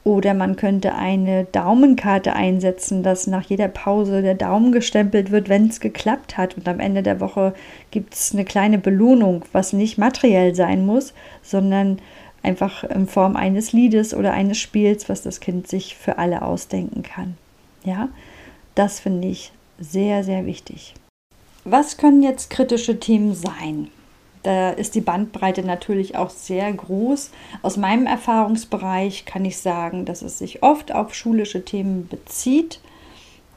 Oder 0.08 0.34
man 0.34 0.56
könnte 0.56 0.96
eine 0.96 1.44
Daumenkarte 1.44 2.32
einsetzen, 2.32 3.04
dass 3.04 3.28
nach 3.28 3.44
jeder 3.44 3.68
Pause 3.68 4.22
der 4.22 4.36
Daumen 4.36 4.72
gestempelt 4.72 5.32
wird, 5.32 5.50
wenn 5.50 5.68
es 5.68 5.82
geklappt 5.82 6.38
hat. 6.38 6.56
Und 6.56 6.66
am 6.70 6.80
Ende 6.80 7.04
der 7.04 7.20
Woche 7.20 7.54
gibt 7.92 8.14
es 8.14 8.32
eine 8.32 8.46
kleine 8.46 8.78
Belohnung, 8.78 9.44
was 9.52 9.74
nicht 9.74 9.98
materiell 9.98 10.56
sein 10.56 10.86
muss, 10.86 11.14
sondern 11.44 12.00
einfach 12.42 12.86
in 12.86 13.06
Form 13.08 13.36
eines 13.36 13.74
Liedes 13.74 14.14
oder 14.14 14.32
eines 14.32 14.58
Spiels, 14.58 15.10
was 15.10 15.24
das 15.24 15.42
Kind 15.42 15.68
sich 15.68 15.98
für 15.98 16.18
alle 16.18 16.42
ausdenken 16.42 17.04
kann. 17.04 17.36
Ja, 17.84 18.08
das 18.76 19.02
finde 19.02 19.28
ich 19.28 19.52
sehr, 19.78 20.24
sehr 20.24 20.46
wichtig. 20.46 20.94
Was 21.66 21.98
können 21.98 22.24
jetzt 22.24 22.50
kritische 22.50 22.98
Themen 22.98 23.36
sein? 23.36 23.90
Da 24.48 24.70
ist 24.70 24.96
die 24.96 25.02
Bandbreite 25.02 25.62
natürlich 25.62 26.16
auch 26.16 26.30
sehr 26.30 26.72
groß. 26.72 27.32
Aus 27.64 27.76
meinem 27.76 28.06
Erfahrungsbereich 28.06 29.26
kann 29.26 29.44
ich 29.44 29.58
sagen, 29.58 30.06
dass 30.06 30.22
es 30.22 30.40
sich 30.40 30.64
oft 30.64 30.96
auf 30.96 31.14
schulische 31.14 31.66
Themen 31.66 32.08
bezieht. 32.08 32.80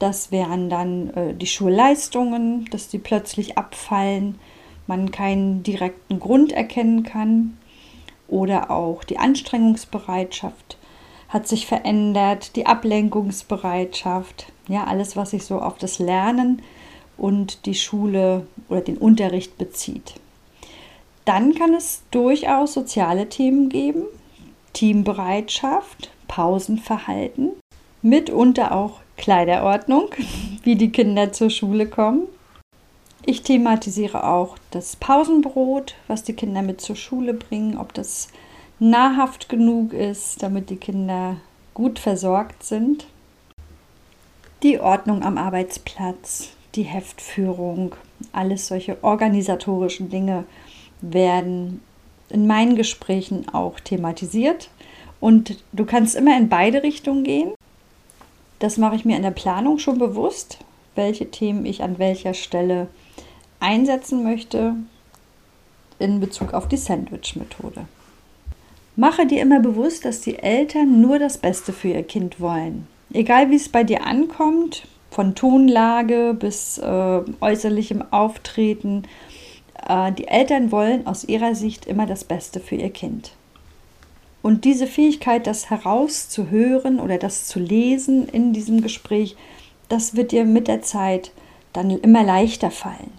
Das 0.01 0.33
wären 0.33 0.69
dann 0.69 1.11
äh, 1.11 1.35
die 1.35 1.47
Schulleistungen, 1.47 2.65
dass 2.73 2.89
die 2.89 2.99
plötzlich 2.99 3.57
abfallen. 3.57 4.41
man 4.89 5.13
keinen 5.13 5.63
direkten 5.63 6.19
Grund 6.19 6.51
erkennen 6.51 7.05
kann 7.05 7.57
oder 8.27 8.73
auch 8.73 9.05
die 9.05 9.19
Anstrengungsbereitschaft 9.19 10.77
hat 11.29 11.47
sich 11.47 11.69
verändert, 11.69 12.57
die 12.57 12.67
Ablenkungsbereitschaft, 12.67 14.51
ja, 14.67 14.83
alles, 14.83 15.15
was 15.15 15.31
sich 15.31 15.45
so 15.45 15.61
auf 15.61 15.79
das 15.79 16.01
Lernen 16.01 16.63
und 17.17 17.67
die 17.67 17.77
Schule 17.77 18.49
oder 18.69 18.81
den 18.81 18.99
Unterricht 18.99 19.57
bezieht. 19.57 20.15
Dann 21.25 21.55
kann 21.55 21.75
es 21.75 22.03
durchaus 22.11 22.73
soziale 22.73 23.29
Themen 23.29 23.69
geben, 23.69 24.05
Teambereitschaft, 24.73 26.11
Pausenverhalten, 26.29 27.53
mitunter 28.03 28.73
auch 28.73 29.01
Kleiderordnung, 29.17 30.11
wie 30.63 30.77
die 30.77 30.91
Kinder 30.91 31.33
zur 31.33 31.51
Schule 31.51 31.87
kommen. 31.87 32.27
Ich 33.27 33.43
thematisiere 33.43 34.25
auch 34.25 34.57
das 34.71 34.97
Pausenbrot, 34.97 35.95
was 36.09 36.25
die 36.25 36.33
Kinder 36.33 36.63
mit 36.63 36.81
zur 36.81 36.97
Schule 36.97 37.35
bringen, 37.35 37.77
ob 37.77 37.93
das 37.93 38.29
nahrhaft 38.79 39.51
genug 39.51 39.93
ist, 39.93 40.43
damit 40.43 40.71
die 40.71 40.77
Kinder 40.77 41.37
gut 41.75 41.99
versorgt 41.99 42.63
sind. 42.63 43.07
Die 44.63 44.81
Ordnung 44.81 45.23
am 45.23 45.37
Arbeitsplatz, 45.37 46.51
die 46.75 46.83
Heftführung, 46.83 47.95
alles 48.33 48.69
solche 48.69 49.03
organisatorischen 49.03 50.09
Dinge 50.09 50.45
werden 51.03 51.81
in 52.29 52.47
meinen 52.47 52.77
Gesprächen 52.77 53.49
auch 53.53 53.81
thematisiert. 53.81 54.71
Und 55.21 55.63
du 55.73 55.85
kannst 55.85 56.15
immer 56.15 56.37
in 56.37 56.49
beide 56.49 56.83
Richtungen 56.83 57.25
gehen. 57.25 57.53
Das 58.59 58.77
mache 58.77 58.97
ich 58.97 59.05
mir 59.05 59.17
in 59.17 59.23
der 59.23 59.31
Planung 59.31 59.79
schon 59.79 59.99
bewusst, 59.99 60.59
welche 60.95 61.31
Themen 61.31 61.67
ich 61.67 61.83
an 61.83 61.99
welcher 61.99 62.35
Stelle 62.35 62.89
einsetzen 63.59 64.23
möchte 64.23 64.75
in 65.99 66.21
Bezug 66.21 66.55
auf 66.55 66.69
die 66.69 66.77
Sandwich-Methode. 66.77 67.87
Mache 68.97 69.27
dir 69.27 69.41
immer 69.41 69.61
bewusst, 69.61 70.05
dass 70.05 70.21
die 70.21 70.39
Eltern 70.39 71.01
nur 71.01 71.19
das 71.19 71.39
Beste 71.39 71.73
für 71.73 71.89
ihr 71.89 72.03
Kind 72.03 72.41
wollen. 72.41 72.87
Egal 73.13 73.51
wie 73.51 73.57
es 73.57 73.69
bei 73.69 73.85
dir 73.85 74.07
ankommt, 74.07 74.87
von 75.11 75.35
Tonlage 75.35 76.35
bis 76.39 76.79
äh, 76.79 77.21
äußerlichem 77.41 78.05
Auftreten, 78.11 79.05
die 80.17 80.29
Eltern 80.29 80.71
wollen 80.73 81.07
aus 81.07 81.25
ihrer 81.25 81.55
Sicht 81.55 81.87
immer 81.87 82.07
das 82.07 82.25
Beste 82.25 82.61
für 82.61 82.77
ihr 82.77 82.91
Kind. 82.91 83.33
Und 84.43 84.65
diese 84.65 84.87
Fähigkeit, 84.87 85.47
das 85.47 85.69
herauszuhören 85.71 87.01
oder 87.01 87.19
das 87.19 87.47
zu 87.47 87.59
lesen 87.59 88.29
in 88.29 88.53
diesem 88.53 88.83
Gespräch, 88.83 89.37
das 89.89 90.17
wird 90.17 90.33
dir 90.33 90.45
mit 90.45 90.69
der 90.69 90.83
Zeit 90.83 91.33
dann 91.73 91.91
immer 91.91 92.23
leichter 92.23 92.71
fallen. 92.71 93.13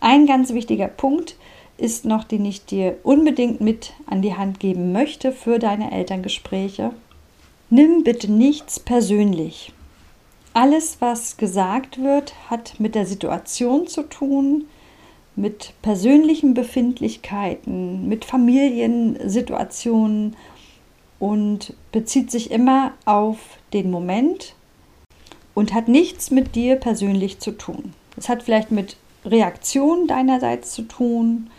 Ein 0.00 0.26
ganz 0.26 0.52
wichtiger 0.52 0.88
Punkt 0.88 1.36
ist 1.76 2.04
noch, 2.04 2.24
den 2.24 2.44
ich 2.44 2.64
dir 2.64 2.96
unbedingt 3.02 3.60
mit 3.60 3.92
an 4.06 4.22
die 4.22 4.34
Hand 4.34 4.60
geben 4.60 4.92
möchte 4.92 5.32
für 5.32 5.58
deine 5.58 5.92
Elterngespräche. 5.92 6.92
Nimm 7.70 8.04
bitte 8.04 8.30
nichts 8.30 8.80
persönlich. 8.80 9.72
Alles, 10.54 10.98
was 11.00 11.36
gesagt 11.36 12.02
wird, 12.02 12.34
hat 12.50 12.78
mit 12.78 12.94
der 12.94 13.06
Situation 13.06 13.86
zu 13.86 14.02
tun, 14.02 14.66
mit 15.34 15.72
persönlichen 15.82 16.54
Befindlichkeiten, 16.54 18.08
mit 18.08 18.24
Familiensituationen 18.24 20.36
und 21.18 21.74
bezieht 21.90 22.30
sich 22.30 22.50
immer 22.50 22.92
auf 23.04 23.38
den 23.72 23.90
Moment 23.90 24.54
und 25.54 25.72
hat 25.72 25.88
nichts 25.88 26.30
mit 26.30 26.54
dir 26.54 26.76
persönlich 26.76 27.38
zu 27.38 27.52
tun. 27.52 27.94
Es 28.16 28.28
hat 28.28 28.42
vielleicht 28.42 28.70
mit 28.70 28.96
Reaktionen 29.24 30.06
deinerseits 30.06 30.72
zu 30.72 30.82
tun 30.82 31.50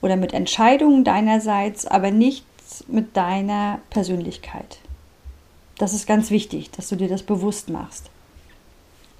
oder 0.00 0.16
mit 0.16 0.32
Entscheidungen 0.32 1.04
deinerseits, 1.04 1.86
aber 1.86 2.10
nichts 2.10 2.84
mit 2.86 3.16
deiner 3.16 3.80
Persönlichkeit. 3.90 4.78
Das 5.78 5.94
ist 5.94 6.06
ganz 6.06 6.30
wichtig, 6.30 6.70
dass 6.70 6.88
du 6.88 6.96
dir 6.96 7.08
das 7.08 7.22
bewusst 7.22 7.68
machst. 7.68 8.10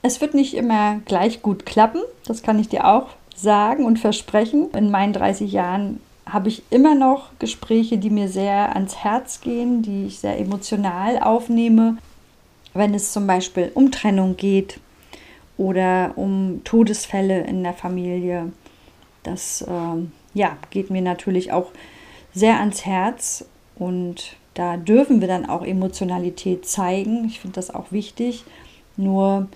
Es 0.03 0.21
wird 0.21 0.35
nicht 0.35 0.55
immer 0.55 1.01
gleich 1.05 1.43
gut 1.43 1.67
klappen, 1.67 2.01
das 2.25 2.43
kann 2.43 2.59
ich 2.59 2.69
dir 2.69 2.87
auch 2.87 3.09
sagen 3.41 3.85
und 3.85 3.99
versprechen. 3.99 4.69
In 4.75 4.91
meinen 4.91 5.13
30 5.13 5.53
Jahren 5.53 6.01
habe 6.27 6.49
ich 6.49 6.63
immer 6.71 6.95
noch 6.95 7.31
Gespräche, 7.39 7.99
die 7.99 8.11
mir 8.11 8.29
sehr 8.29 8.75
ans 8.75 8.97
Herz 8.97 9.41
gehen, 9.41 9.83
die 9.83 10.07
ich 10.07 10.19
sehr 10.19 10.39
emotional 10.39 11.19
aufnehme, 11.19 11.97
wenn 12.75 12.95
es 12.95 13.13
zum 13.13 13.27
Beispiel 13.27 13.71
um 13.75 13.91
Trennung 13.91 14.37
geht 14.37 14.81
oder 15.57 16.13
um 16.17 16.63
Todesfälle 16.65 17.41
in 17.43 17.63
der 17.63 17.73
Familie. 17.73 18.53
Das 19.23 19.63
äh, 19.63 20.03
ja, 20.35 20.57
geht 20.71 20.91
mir 20.91 21.03
natürlich 21.03 21.53
auch 21.53 21.71
sehr 22.35 22.61
ans 22.61 22.85
Herz 22.85 23.45
und 23.77 24.37
da 24.55 24.77
dürfen 24.77 25.21
wir 25.21 25.29
dann 25.29 25.49
auch 25.49 25.65
Emotionalität 25.65 26.67
zeigen. 26.67 27.25
Ich 27.27 27.41
finde 27.41 27.55
das 27.55 27.73
auch 27.73 27.93
wichtig. 27.93 28.45
Nur 28.97 29.47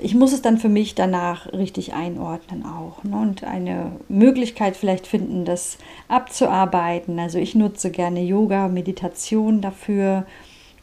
ich 0.00 0.14
muss 0.14 0.32
es 0.32 0.42
dann 0.42 0.58
für 0.58 0.68
mich 0.68 0.94
danach 0.94 1.52
richtig 1.52 1.92
einordnen 1.92 2.64
auch 2.64 3.04
ne? 3.04 3.16
und 3.16 3.44
eine 3.44 3.92
Möglichkeit 4.08 4.76
vielleicht 4.76 5.06
finden, 5.06 5.44
das 5.44 5.78
abzuarbeiten. 6.08 7.18
Also 7.18 7.38
ich 7.38 7.54
nutze 7.54 7.90
gerne 7.90 8.22
Yoga, 8.22 8.68
Meditation 8.68 9.60
dafür 9.60 10.26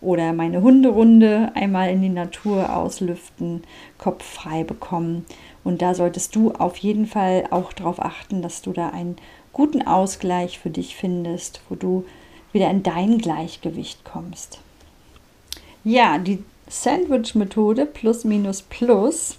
oder 0.02 0.34
meine 0.34 0.62
Hunderunde 0.62 1.52
einmal 1.56 1.90
in 1.90 2.02
die 2.02 2.10
Natur 2.10 2.76
auslüften, 2.76 3.64
Kopf 3.98 4.24
frei 4.24 4.64
bekommen. 4.64 5.26
Und 5.64 5.82
da 5.82 5.96
solltest 5.96 6.36
du 6.36 6.52
auf 6.52 6.78
jeden 6.78 7.08
Fall 7.08 7.46
auch 7.50 7.74
darauf 7.74 8.00
achten, 8.00 8.42
dass 8.42 8.62
du 8.62 8.72
da 8.72 8.90
einen 8.90 9.16
guten 9.52 9.82
Ausgleich 9.88 10.60
für 10.60 10.70
dich 10.70 10.96
findest, 10.96 11.62
wo 11.70 11.76
du 11.76 12.06
wieder 12.52 12.70
in 12.70 12.84
dein 12.84 13.18
Gleichgewicht 13.18 14.06
kommst. 14.06 14.60
Ja, 15.84 16.18
die 16.18 16.44
Sandwich-Methode 16.68 17.86
plus 17.86 18.24
minus 18.24 18.62
plus 18.62 19.38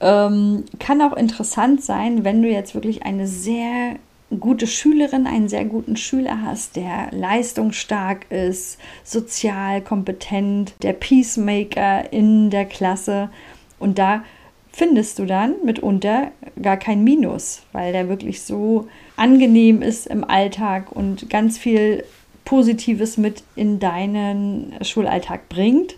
ähm, 0.00 0.64
kann 0.78 1.00
auch 1.00 1.16
interessant 1.16 1.82
sein, 1.82 2.24
wenn 2.24 2.42
du 2.42 2.48
jetzt 2.48 2.74
wirklich 2.74 3.04
eine 3.04 3.26
sehr 3.26 3.96
gute 4.40 4.66
Schülerin, 4.66 5.26
einen 5.26 5.48
sehr 5.48 5.64
guten 5.64 5.96
Schüler 5.96 6.42
hast, 6.42 6.76
der 6.76 7.08
leistungsstark 7.12 8.30
ist, 8.30 8.78
sozial 9.04 9.80
kompetent, 9.82 10.74
der 10.82 10.94
Peacemaker 10.94 12.12
in 12.12 12.50
der 12.50 12.64
Klasse. 12.64 13.30
Und 13.78 13.98
da 13.98 14.24
findest 14.72 15.18
du 15.18 15.26
dann 15.26 15.54
mitunter 15.64 16.32
gar 16.60 16.78
kein 16.78 17.04
Minus, 17.04 17.62
weil 17.72 17.92
der 17.92 18.08
wirklich 18.08 18.42
so 18.42 18.88
angenehm 19.16 19.82
ist 19.82 20.06
im 20.06 20.24
Alltag 20.24 20.90
und 20.90 21.28
ganz 21.28 21.58
viel 21.58 22.04
Positives 22.44 23.18
mit 23.18 23.44
in 23.54 23.78
deinen 23.78 24.74
Schulalltag 24.82 25.48
bringt. 25.48 25.94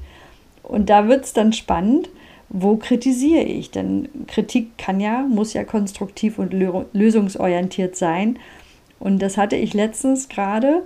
Und 0.64 0.90
da 0.90 1.08
wird 1.08 1.24
es 1.24 1.32
dann 1.32 1.52
spannend, 1.52 2.08
wo 2.48 2.76
kritisiere 2.76 3.42
ich? 3.42 3.70
Denn 3.70 4.08
Kritik 4.26 4.76
kann 4.78 5.00
ja, 5.00 5.22
muss 5.22 5.52
ja 5.54 5.64
konstruktiv 5.64 6.38
und 6.38 6.52
lösungsorientiert 6.92 7.96
sein. 7.96 8.38
Und 8.98 9.20
das 9.20 9.36
hatte 9.36 9.56
ich 9.56 9.74
letztens 9.74 10.28
gerade. 10.28 10.82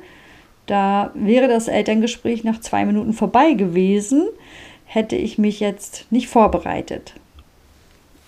Da 0.67 1.13
wäre 1.15 1.49
das 1.49 1.69
Elterngespräch 1.69 2.45
nach 2.45 2.61
zwei 2.61 2.85
Minuten 2.85 3.13
vorbei 3.13 3.53
gewesen, 3.55 4.29
hätte 4.85 5.17
ich 5.17 5.39
mich 5.39 5.61
jetzt 5.61 6.07
nicht 6.11 6.29
vorbereitet. 6.29 7.15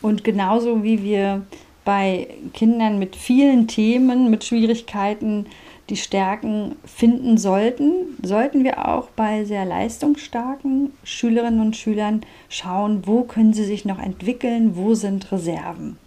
Und 0.03 0.25
genauso 0.25 0.83
wie 0.83 1.03
wir 1.03 1.43
bei 1.85 2.29
Kindern 2.55 2.99
mit 2.99 3.17
vielen 3.17 3.69
Themen, 3.69 4.31
mit 4.31 4.45
Schwierigkeiten 4.45 5.47
die 5.91 5.97
Stärken 5.97 6.77
finden 6.85 7.37
sollten, 7.37 8.17
sollten 8.23 8.65
wir 8.65 8.89
auch 8.89 9.09
bei 9.11 9.45
sehr 9.45 9.65
leistungsstarken 9.65 10.93
Schülerinnen 11.03 11.61
und 11.61 11.77
Schülern 11.77 12.23
schauen, 12.49 13.07
wo 13.07 13.25
können 13.25 13.53
sie 13.53 13.65
sich 13.65 13.85
noch 13.85 13.99
entwickeln, 13.99 14.77
wo 14.77 14.95
sind 14.95 15.31
Reserven 15.33 15.99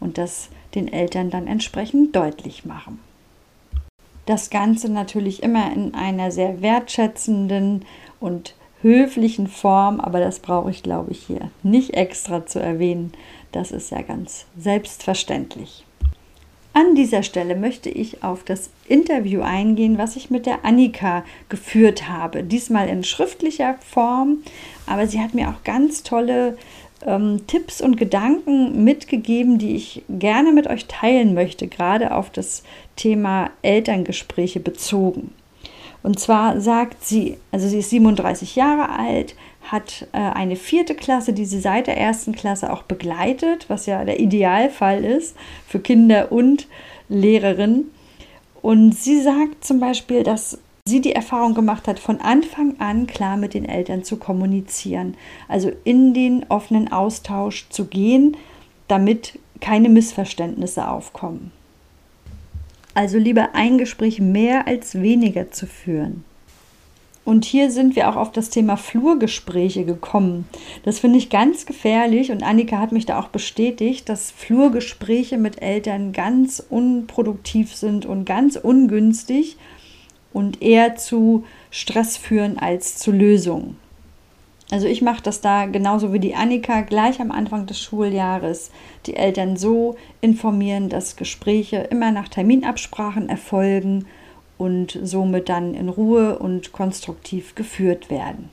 und 0.00 0.16
das 0.16 0.48
den 0.74 0.92
Eltern 0.92 1.30
dann 1.30 1.46
entsprechend 1.46 2.14
deutlich 2.14 2.64
machen. 2.64 3.00
Das 4.26 4.50
Ganze 4.50 4.90
natürlich 4.90 5.42
immer 5.42 5.72
in 5.72 5.94
einer 5.94 6.30
sehr 6.30 6.62
wertschätzenden 6.62 7.84
und 8.20 8.54
höflichen 8.82 9.46
Form, 9.46 10.00
aber 10.00 10.20
das 10.20 10.40
brauche 10.40 10.70
ich, 10.70 10.82
glaube 10.82 11.12
ich, 11.12 11.26
hier 11.26 11.50
nicht 11.62 11.94
extra 11.94 12.46
zu 12.46 12.60
erwähnen. 12.60 13.12
Das 13.52 13.70
ist 13.70 13.90
ja 13.90 14.02
ganz 14.02 14.46
selbstverständlich. 14.56 15.84
An 16.76 16.94
dieser 16.94 17.22
Stelle 17.22 17.56
möchte 17.56 17.88
ich 17.88 18.22
auf 18.22 18.44
das 18.44 18.68
Interview 18.86 19.40
eingehen, 19.40 19.96
was 19.96 20.14
ich 20.14 20.28
mit 20.28 20.44
der 20.44 20.66
Annika 20.66 21.24
geführt 21.48 22.06
habe. 22.06 22.42
Diesmal 22.42 22.90
in 22.90 23.02
schriftlicher 23.02 23.76
Form, 23.80 24.42
aber 24.86 25.06
sie 25.06 25.22
hat 25.22 25.32
mir 25.32 25.48
auch 25.48 25.64
ganz 25.64 26.02
tolle 26.02 26.58
ähm, 27.06 27.40
Tipps 27.46 27.80
und 27.80 27.96
Gedanken 27.96 28.84
mitgegeben, 28.84 29.56
die 29.56 29.74
ich 29.74 30.02
gerne 30.10 30.52
mit 30.52 30.66
euch 30.66 30.84
teilen 30.84 31.32
möchte, 31.32 31.66
gerade 31.66 32.14
auf 32.14 32.28
das 32.28 32.62
Thema 32.94 33.48
Elterngespräche 33.62 34.60
bezogen. 34.60 35.32
Und 36.02 36.20
zwar 36.20 36.60
sagt 36.60 37.06
sie, 37.06 37.38
also 37.52 37.66
sie 37.68 37.78
ist 37.78 37.88
37 37.88 38.54
Jahre 38.54 38.90
alt, 38.90 39.34
hat 39.70 40.06
äh, 40.12 40.18
eine 40.18 40.56
vierte 40.56 40.94
Klasse, 40.94 41.32
die 41.32 41.44
sie 41.44 41.60
seit 41.60 41.86
der 41.86 41.98
ersten 41.98 42.32
Klasse 42.32 42.72
auch 42.72 42.82
begleitet, 42.82 43.66
was 43.68 43.86
ja 43.86 44.04
der 44.04 44.20
Idealfall 44.20 45.04
ist 45.04 45.36
für 45.66 45.80
Kinder 45.80 46.32
und 46.32 46.66
Lehrerinnen. 47.08 47.90
Und 48.62 48.92
sie 48.92 49.20
sagt 49.20 49.64
zum 49.64 49.80
Beispiel, 49.80 50.22
dass 50.22 50.58
sie 50.86 51.00
die 51.00 51.12
Erfahrung 51.12 51.54
gemacht 51.54 51.88
hat, 51.88 51.98
von 51.98 52.20
Anfang 52.20 52.78
an 52.78 53.06
klar 53.06 53.36
mit 53.36 53.54
den 53.54 53.64
Eltern 53.64 54.04
zu 54.04 54.16
kommunizieren, 54.16 55.16
also 55.48 55.70
in 55.84 56.14
den 56.14 56.46
offenen 56.48 56.90
Austausch 56.92 57.68
zu 57.70 57.86
gehen, 57.86 58.36
damit 58.88 59.38
keine 59.60 59.88
Missverständnisse 59.88 60.88
aufkommen. 60.88 61.50
Also 62.94 63.18
lieber 63.18 63.50
ein 63.54 63.78
Gespräch 63.78 64.20
mehr 64.20 64.66
als 64.66 64.94
weniger 65.00 65.50
zu 65.50 65.66
führen. 65.66 66.24
Und 67.26 67.44
hier 67.44 67.72
sind 67.72 67.96
wir 67.96 68.08
auch 68.08 68.14
auf 68.14 68.30
das 68.30 68.50
Thema 68.50 68.76
Flurgespräche 68.76 69.84
gekommen. 69.84 70.46
Das 70.84 71.00
finde 71.00 71.18
ich 71.18 71.28
ganz 71.28 71.66
gefährlich 71.66 72.30
und 72.30 72.44
Annika 72.44 72.78
hat 72.78 72.92
mich 72.92 73.04
da 73.04 73.18
auch 73.18 73.28
bestätigt, 73.28 74.08
dass 74.08 74.30
Flurgespräche 74.30 75.36
mit 75.36 75.60
Eltern 75.60 76.12
ganz 76.12 76.64
unproduktiv 76.70 77.74
sind 77.74 78.06
und 78.06 78.26
ganz 78.26 78.54
ungünstig 78.54 79.56
und 80.32 80.62
eher 80.62 80.94
zu 80.94 81.42
Stress 81.72 82.16
führen 82.16 82.60
als 82.60 82.96
zu 82.96 83.10
Lösungen. 83.10 83.76
Also 84.70 84.86
ich 84.86 85.02
mache 85.02 85.22
das 85.22 85.40
da 85.40 85.66
genauso 85.66 86.12
wie 86.12 86.20
die 86.20 86.36
Annika 86.36 86.82
gleich 86.82 87.20
am 87.20 87.32
Anfang 87.32 87.66
des 87.66 87.80
Schuljahres. 87.80 88.70
Die 89.06 89.16
Eltern 89.16 89.56
so 89.56 89.96
informieren, 90.20 90.88
dass 90.88 91.16
Gespräche 91.16 91.88
immer 91.90 92.12
nach 92.12 92.28
Terminabsprachen 92.28 93.28
erfolgen 93.28 94.06
und 94.58 94.98
somit 95.02 95.48
dann 95.48 95.74
in 95.74 95.88
Ruhe 95.88 96.38
und 96.38 96.72
konstruktiv 96.72 97.54
geführt 97.54 98.10
werden. 98.10 98.50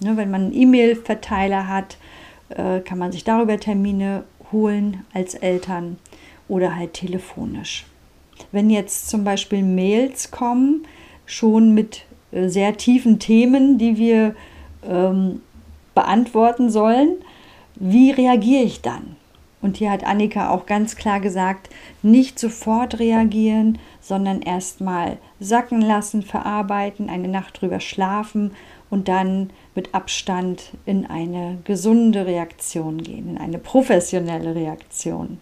Ne, 0.00 0.16
wenn 0.16 0.30
man 0.30 0.42
einen 0.46 0.54
E-Mail-Verteiler 0.54 1.68
hat, 1.68 1.96
äh, 2.50 2.80
kann 2.80 2.98
man 2.98 3.12
sich 3.12 3.24
darüber 3.24 3.58
Termine 3.58 4.24
holen 4.52 5.04
als 5.12 5.34
Eltern 5.34 5.98
oder 6.48 6.76
halt 6.76 6.94
telefonisch. 6.94 7.86
Wenn 8.52 8.70
jetzt 8.70 9.08
zum 9.08 9.24
Beispiel 9.24 9.62
Mails 9.62 10.30
kommen, 10.30 10.86
schon 11.26 11.74
mit 11.74 12.04
äh, 12.32 12.48
sehr 12.48 12.76
tiefen 12.76 13.18
Themen, 13.18 13.78
die 13.78 13.96
wir 13.96 14.34
ähm, 14.88 15.42
beantworten 15.94 16.70
sollen, 16.70 17.18
wie 17.76 18.10
reagiere 18.10 18.64
ich 18.64 18.80
dann? 18.82 19.16
Und 19.62 19.76
hier 19.76 19.90
hat 19.90 20.04
Annika 20.04 20.50
auch 20.50 20.66
ganz 20.66 20.96
klar 20.96 21.20
gesagt, 21.20 21.68
nicht 22.02 22.38
sofort 22.38 22.98
reagieren, 22.98 23.78
sondern 24.00 24.40
erstmal 24.40 25.18
sacken 25.38 25.82
lassen, 25.82 26.22
verarbeiten, 26.22 27.10
eine 27.10 27.28
Nacht 27.28 27.60
drüber 27.60 27.80
schlafen 27.80 28.52
und 28.88 29.08
dann 29.08 29.50
mit 29.74 29.94
Abstand 29.94 30.72
in 30.86 31.06
eine 31.06 31.58
gesunde 31.64 32.26
Reaktion 32.26 33.02
gehen, 33.02 33.30
in 33.30 33.38
eine 33.38 33.58
professionelle 33.58 34.54
Reaktion. 34.54 35.38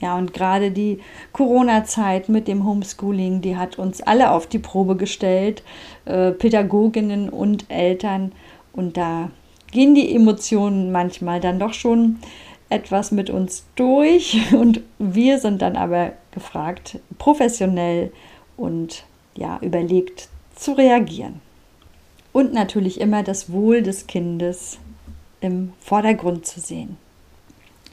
Ja, 0.00 0.18
und 0.18 0.34
gerade 0.34 0.72
die 0.72 0.98
Corona-Zeit 1.32 2.28
mit 2.28 2.48
dem 2.48 2.66
Homeschooling, 2.66 3.40
die 3.40 3.56
hat 3.56 3.78
uns 3.78 4.02
alle 4.02 4.32
auf 4.32 4.48
die 4.48 4.58
Probe 4.58 4.96
gestellt, 4.96 5.62
äh, 6.06 6.32
Pädagoginnen 6.32 7.28
und 7.28 7.70
Eltern. 7.70 8.32
Und 8.72 8.96
da 8.96 9.30
gehen 9.70 9.94
die 9.94 10.12
Emotionen 10.12 10.90
manchmal 10.90 11.38
dann 11.38 11.60
doch 11.60 11.72
schon 11.72 12.18
etwas 12.72 13.12
mit 13.12 13.30
uns 13.30 13.64
durch 13.76 14.40
und 14.52 14.80
wir 14.98 15.38
sind 15.38 15.62
dann 15.62 15.76
aber 15.76 16.12
gefragt, 16.32 16.98
professionell 17.18 18.12
und 18.56 19.04
ja, 19.36 19.58
überlegt 19.60 20.28
zu 20.54 20.72
reagieren. 20.72 21.40
Und 22.32 22.52
natürlich 22.52 23.00
immer 23.00 23.22
das 23.22 23.52
Wohl 23.52 23.82
des 23.82 24.06
Kindes 24.06 24.78
im 25.40 25.72
Vordergrund 25.80 26.46
zu 26.46 26.60
sehen. 26.60 26.96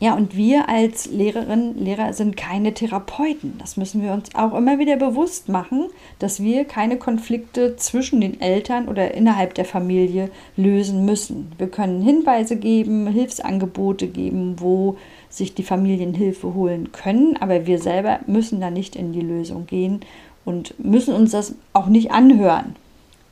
Ja, 0.01 0.15
und 0.15 0.37
wir 0.37 0.69
als 0.69 1.07
Lehrerinnen, 1.07 1.77
Lehrer 1.77 2.13
sind 2.13 2.37
keine 2.37 2.73
Therapeuten. 2.73 3.55
Das 3.59 3.75
müssen 3.75 4.01
wir 4.01 4.13
uns 4.13 4.33
auch 4.33 4.53
immer 4.53 4.79
wieder 4.79 4.95
bewusst 4.95 5.49
machen, 5.49 5.87
dass 6.19 6.41
wir 6.41 6.63
keine 6.63 6.97
Konflikte 6.97 7.75
zwischen 7.75 8.21
den 8.21 8.39
Eltern 8.39 8.87
oder 8.87 9.13
innerhalb 9.13 9.55
der 9.55 9.65
Familie 9.65 10.31
lösen 10.55 11.03
müssen. 11.03 11.51
Wir 11.57 11.67
können 11.67 12.01
Hinweise 12.01 12.55
geben, 12.55 13.07
Hilfsangebote 13.07 14.07
geben, 14.07 14.55
wo 14.59 14.95
sich 15.29 15.53
die 15.53 15.63
Familien 15.63 16.13
Hilfe 16.13 16.53
holen 16.53 16.93
können, 16.93 17.35
aber 17.37 17.67
wir 17.67 17.79
selber 17.79 18.21
müssen 18.25 18.61
da 18.61 18.71
nicht 18.71 18.95
in 18.95 19.11
die 19.11 19.21
Lösung 19.21 19.67
gehen 19.67 19.99
und 20.45 20.73
müssen 20.79 21.13
uns 21.13 21.31
das 21.31 21.55
auch 21.73 21.87
nicht 21.87 22.11
anhören. 22.11 22.75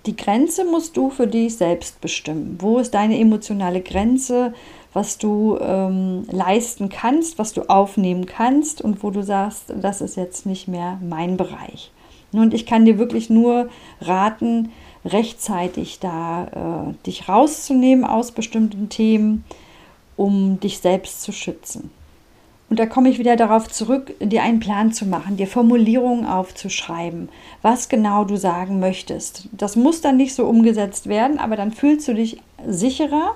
Die 0.06 0.16
Grenze 0.16 0.64
musst 0.64 0.96
du 0.96 1.10
für 1.10 1.28
dich 1.28 1.58
selbst 1.58 2.00
bestimmen. 2.00 2.58
Wo 2.62 2.80
ist 2.80 2.94
deine 2.94 3.20
emotionale 3.20 3.82
Grenze? 3.82 4.54
Was 4.94 5.18
du 5.18 5.58
ähm, 5.60 6.26
leisten 6.32 6.90
kannst, 6.90 7.38
was 7.38 7.54
du 7.54 7.70
aufnehmen 7.70 8.26
kannst 8.26 8.82
und 8.82 9.04
wo 9.04 9.12
du 9.12 9.24
sagst, 9.24 9.74
das 9.82 10.02
ist 10.02 10.18
jetzt 10.18 10.46
nicht 10.46 10.68
mehr 10.68 11.00
mein 11.08 11.38
Bereich. 11.38 11.92
Und 12.32 12.54
ich 12.54 12.66
kann 12.66 12.86
dir 12.86 12.98
wirklich 12.98 13.30
nur 13.30 13.70
raten, 14.02 14.72
rechtzeitig 15.06 16.00
da 16.00 16.92
äh, 16.92 17.06
dich 17.06 17.30
rauszunehmen 17.30 18.06
aus 18.06 18.32
bestimmten 18.32 18.90
Themen, 18.90 19.46
um 20.16 20.60
dich 20.60 20.80
selbst 20.80 21.22
zu 21.22 21.32
schützen. 21.32 21.92
Und 22.70 22.80
da 22.80 22.86
komme 22.86 23.08
ich 23.10 23.18
wieder 23.18 23.38
darauf 23.38 23.70
zurück, 23.70 24.14
dir 24.20 24.44
einen 24.44 24.60
Plan 24.60 24.92
zu 24.92 25.06
machen, 25.06 25.38
dir 25.38 25.48
Formulierungen 25.48 26.26
aufzuschreiben, 26.26 27.30
was 27.62 27.88
genau 27.88 28.26
du 28.26 28.36
sagen 28.36 28.80
möchtest. 28.80 29.48
Das 29.54 29.78
muss 29.78 30.02
dann 30.02 30.18
nicht 30.18 30.36
so 30.36 30.46
umgesetzt 30.46 31.08
werden, 31.08 31.40
aber 31.40 31.56
dann 31.56 31.72
fühlst 31.72 32.10
du 32.10 32.14
dich 32.14 32.42
sicherer, 32.68 33.36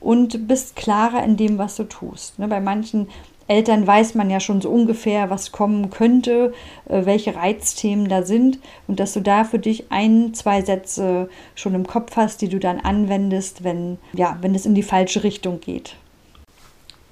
und 0.00 0.48
bist 0.48 0.76
klarer 0.76 1.22
in 1.24 1.36
dem, 1.36 1.58
was 1.58 1.76
du 1.76 1.84
tust. 1.84 2.38
Ne, 2.38 2.48
bei 2.48 2.60
manchen 2.60 3.08
Eltern 3.50 3.84
weiß 3.84 4.14
man 4.14 4.30
ja 4.30 4.38
schon 4.38 4.60
so 4.60 4.70
ungefähr, 4.70 5.28
was 5.28 5.50
kommen 5.50 5.90
könnte, 5.90 6.52
äh, 6.88 7.04
welche 7.04 7.34
Reizthemen 7.34 8.08
da 8.08 8.22
sind 8.22 8.60
und 8.86 9.00
dass 9.00 9.12
du 9.12 9.20
da 9.20 9.42
für 9.42 9.58
dich 9.58 9.90
ein, 9.90 10.34
zwei 10.34 10.62
Sätze 10.62 11.28
schon 11.56 11.74
im 11.74 11.86
Kopf 11.86 12.16
hast, 12.16 12.42
die 12.42 12.48
du 12.48 12.60
dann 12.60 12.78
anwendest, 12.78 13.64
wenn 13.64 13.98
ja, 14.12 14.38
wenn 14.40 14.54
es 14.54 14.66
in 14.66 14.76
die 14.76 14.84
falsche 14.84 15.24
Richtung 15.24 15.58
geht. 15.58 15.96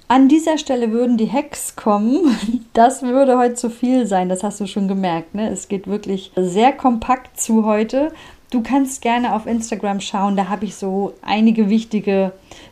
An 0.07 0.27
dieser 0.27 0.57
Stelle 0.57 0.91
würden 0.91 1.17
die 1.17 1.31
Hacks 1.31 1.75
kommen. 1.75 2.35
Das 2.73 3.01
würde 3.01 3.37
heute 3.37 3.55
zu 3.55 3.69
viel 3.69 4.05
sein, 4.05 4.29
das 4.29 4.41
hast 4.41 4.61
du 4.61 4.65
schon 4.65 4.87
gemerkt. 4.87 5.35
Ne? 5.35 5.49
Es 5.49 5.67
geht 5.67 5.87
wirklich 5.87 6.31
sehr 6.37 6.71
kompakt 6.71 7.37
zu 7.37 7.65
heute. 7.65 8.13
Du 8.49 8.63
kannst 8.63 9.03
gerne 9.03 9.35
auf 9.35 9.45
Instagram 9.45 10.01
schauen, 10.01 10.35
da 10.35 10.49
habe 10.49 10.65
ich 10.65 10.75
so 10.75 11.13
einige 11.21 11.69
wichtige 11.69 12.31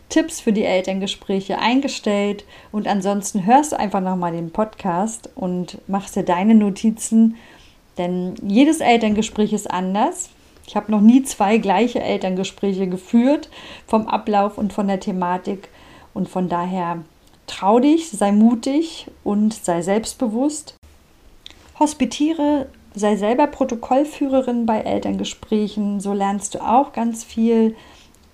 Tipps 0.10 0.40
für 0.40 0.52
die 0.52 0.64
Elterngespräche 0.64 1.60
eingestellt. 1.60 2.46
Und 2.72 2.88
ansonsten 2.88 3.46
hörst 3.46 3.74
du 3.74 3.80
einfach 3.80 4.02
nochmal 4.02 4.32
den 4.32 4.52
Podcast 4.52 5.30
und 5.36 5.78
machst 5.88 6.16
dir 6.16 6.24
deine 6.24 6.56
Notizen, 6.56 7.36
denn 8.00 8.34
jedes 8.42 8.80
Elterngespräch 8.80 9.54
ist 9.54 9.70
anders. 9.70 10.30
Ich 10.66 10.76
habe 10.76 10.92
noch 10.92 11.02
nie 11.02 11.24
zwei 11.24 11.60
gleiche 11.60 12.02
Elterngespräche 12.02 12.88
geführt, 12.88 13.50
vom 13.86 14.08
Ablauf 14.08 14.58
und 14.58 14.74
von 14.74 14.88
der 14.88 15.00
Thematik. 15.00 15.70
Und 16.14 16.28
von 16.28 16.50
daher 16.50 17.04
trau 17.46 17.80
dich, 17.80 18.10
sei 18.10 18.32
mutig 18.32 19.08
und 19.24 19.54
sei 19.54 19.82
selbstbewusst. 19.84 20.76
Hospitiere 21.80 22.68
sei 22.98 23.16
selber 23.16 23.48
Protokollführerin 23.48 24.66
bei 24.66 24.82
Elterngesprächen, 24.82 26.00
so 26.00 26.14
lernst 26.14 26.56
du 26.56 26.60
auch 26.60 26.94
ganz 26.94 27.24
viel. 27.24 27.76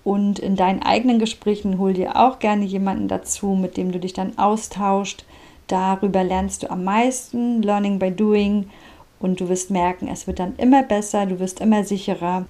Und 0.02 0.38
in 0.38 0.56
deinen 0.56 0.82
eigenen 0.82 1.18
Gesprächen 1.18 1.78
hol 1.78 1.94
dir 1.94 2.16
auch 2.16 2.38
gerne 2.38 2.64
jemanden 2.64 3.08
dazu, 3.08 3.54
mit 3.54 3.76
dem 3.76 3.90
du 3.90 3.98
dich 3.98 4.12
dann 4.12 4.36
austauscht. 4.38 5.24
Darüber 5.66 6.22
lernst 6.24 6.62
du 6.62 6.70
am 6.70 6.84
meisten, 6.84 7.62
Learning 7.62 7.98
by 7.98 8.10
Doing. 8.10 8.70
Und 9.18 9.40
du 9.40 9.48
wirst 9.48 9.70
merken, 9.70 10.08
es 10.08 10.26
wird 10.26 10.38
dann 10.38 10.56
immer 10.56 10.82
besser, 10.82 11.24
du 11.24 11.40
wirst 11.40 11.60
immer 11.60 11.84
sicherer. 11.84 12.44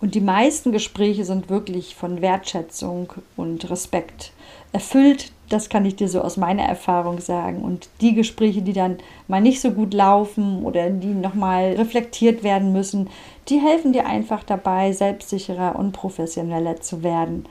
Und 0.00 0.14
die 0.14 0.20
meisten 0.20 0.72
Gespräche 0.72 1.24
sind 1.24 1.48
wirklich 1.48 1.94
von 1.94 2.20
Wertschätzung 2.20 3.12
und 3.36 3.68
Respekt 3.70 4.32
erfüllt. 4.72 5.32
Das 5.48 5.68
kann 5.68 5.84
ich 5.84 5.96
dir 5.96 6.08
so 6.08 6.20
aus 6.20 6.36
meiner 6.36 6.64
Erfahrung 6.64 7.20
sagen. 7.20 7.62
Und 7.62 7.88
die 8.00 8.14
Gespräche, 8.14 8.62
die 8.62 8.72
dann 8.72 8.98
mal 9.28 9.40
nicht 9.40 9.60
so 9.60 9.70
gut 9.70 9.94
laufen 9.94 10.64
oder 10.64 10.90
die 10.90 11.06
nochmal 11.06 11.72
reflektiert 11.72 12.42
werden 12.42 12.72
müssen, 12.72 13.08
die 13.48 13.58
helfen 13.58 13.92
dir 13.92 14.06
einfach 14.06 14.44
dabei, 14.44 14.92
selbstsicherer 14.92 15.76
und 15.76 15.92
professioneller 15.92 16.80
zu 16.80 17.02
werden. 17.02 17.46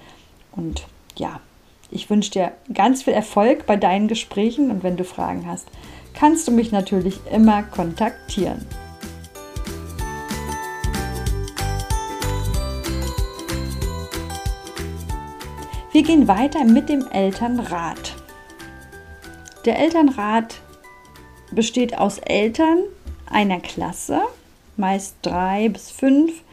Und 0.56 0.86
ja, 1.16 1.40
ich 1.90 2.10
wünsche 2.10 2.32
dir 2.32 2.52
ganz 2.74 3.04
viel 3.04 3.14
Erfolg 3.14 3.66
bei 3.66 3.78
deinen 3.78 4.08
Gesprächen 4.08 4.72
und 4.72 4.84
wenn 4.84 4.98
du 4.98 5.04
Fragen 5.04 5.48
hast, 5.48 5.68
kannst 6.14 6.48
du 6.48 6.52
mich 6.52 6.72
natürlich 6.72 7.20
immer 7.32 7.64
kontaktieren. 7.64 8.66
Wir 15.98 16.04
gehen 16.04 16.28
weiter 16.28 16.64
mit 16.64 16.90
dem 16.90 17.08
Elternrat. 17.08 18.14
Der 19.66 19.80
Elternrat 19.80 20.62
besteht 21.50 21.98
aus 21.98 22.20
Eltern 22.20 22.84
einer 23.26 23.60
Klasse 23.60 24.22
meist 24.76 25.16
drei 25.24 25.70
bis 25.70 25.90
fünf, 25.90 26.44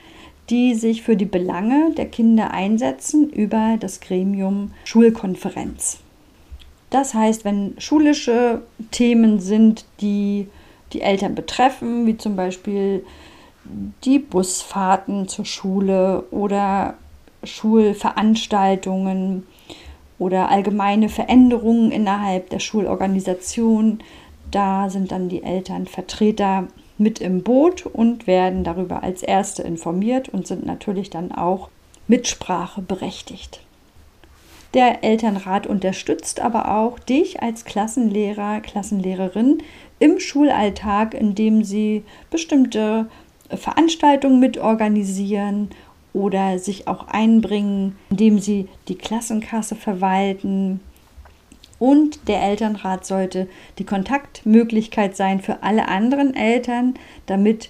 die 0.48 0.74
sich 0.74 1.02
für 1.02 1.14
die 1.14 1.26
Belange 1.26 1.90
der 1.94 2.06
Kinder 2.06 2.52
einsetzen 2.52 3.28
über 3.28 3.76
das 3.78 4.00
Gremium 4.00 4.70
Schulkonferenz. 4.84 5.98
Das 6.88 7.12
heißt, 7.12 7.44
wenn 7.44 7.74
schulische 7.76 8.62
Themen 8.92 9.40
sind, 9.40 9.84
die 10.00 10.48
die 10.94 11.02
Eltern 11.02 11.34
betreffen, 11.34 12.06
wie 12.06 12.16
zum 12.16 12.34
Beispiel 12.34 13.04
die 14.04 14.20
Busfahrten 14.20 15.28
zur 15.28 15.44
Schule 15.44 16.24
oder 16.30 16.96
Schulveranstaltungen 17.44 19.46
oder 20.18 20.50
allgemeine 20.50 21.08
Veränderungen 21.08 21.90
innerhalb 21.90 22.50
der 22.50 22.60
Schulorganisation, 22.60 24.00
da 24.50 24.90
sind 24.90 25.12
dann 25.12 25.28
die 25.28 25.42
Eltern 25.42 25.86
Vertreter 25.86 26.68
mit 26.96 27.20
im 27.20 27.42
Boot 27.42 27.86
und 27.86 28.26
werden 28.26 28.62
darüber 28.62 29.02
als 29.02 29.22
Erste 29.22 29.62
informiert 29.62 30.28
und 30.28 30.46
sind 30.46 30.64
natürlich 30.64 31.10
dann 31.10 31.32
auch 31.32 31.68
Mitsprache 32.06 32.82
berechtigt. 32.82 33.60
Der 34.74 35.04
Elternrat 35.04 35.66
unterstützt 35.66 36.40
aber 36.40 36.76
auch 36.76 36.98
dich 36.98 37.42
als 37.42 37.64
Klassenlehrer, 37.64 38.60
Klassenlehrerin 38.60 39.62
im 40.00 40.18
Schulalltag, 40.18 41.14
indem 41.14 41.62
sie 41.62 42.02
bestimmte 42.30 43.06
Veranstaltungen 43.50 44.40
mitorganisieren 44.40 45.70
oder 46.14 46.58
sich 46.58 46.88
auch 46.88 47.08
einbringen, 47.08 47.96
indem 48.08 48.38
sie 48.38 48.68
die 48.88 48.94
Klassenkasse 48.94 49.74
verwalten. 49.74 50.80
Und 51.78 52.28
der 52.28 52.42
Elternrat 52.42 53.04
sollte 53.04 53.48
die 53.78 53.84
Kontaktmöglichkeit 53.84 55.16
sein 55.16 55.40
für 55.40 55.62
alle 55.62 55.88
anderen 55.88 56.34
Eltern, 56.34 56.94
damit 57.26 57.68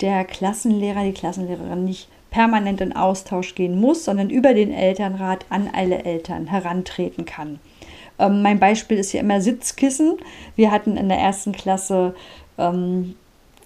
der 0.00 0.24
Klassenlehrer, 0.24 1.04
die 1.04 1.12
Klassenlehrerin 1.12 1.84
nicht 1.84 2.08
permanent 2.30 2.80
in 2.80 2.94
Austausch 2.94 3.56
gehen 3.56 3.78
muss, 3.78 4.04
sondern 4.04 4.30
über 4.30 4.54
den 4.54 4.72
Elternrat 4.72 5.44
an 5.50 5.68
alle 5.72 6.04
Eltern 6.04 6.46
herantreten 6.46 7.24
kann. 7.24 7.58
Ähm, 8.20 8.42
mein 8.42 8.60
Beispiel 8.60 8.98
ist 8.98 9.10
hier 9.10 9.20
immer 9.20 9.40
Sitzkissen. 9.40 10.18
Wir 10.54 10.70
hatten 10.70 10.96
in 10.96 11.08
der 11.08 11.18
ersten 11.18 11.52
Klasse 11.52 12.14
ähm, 12.56 13.16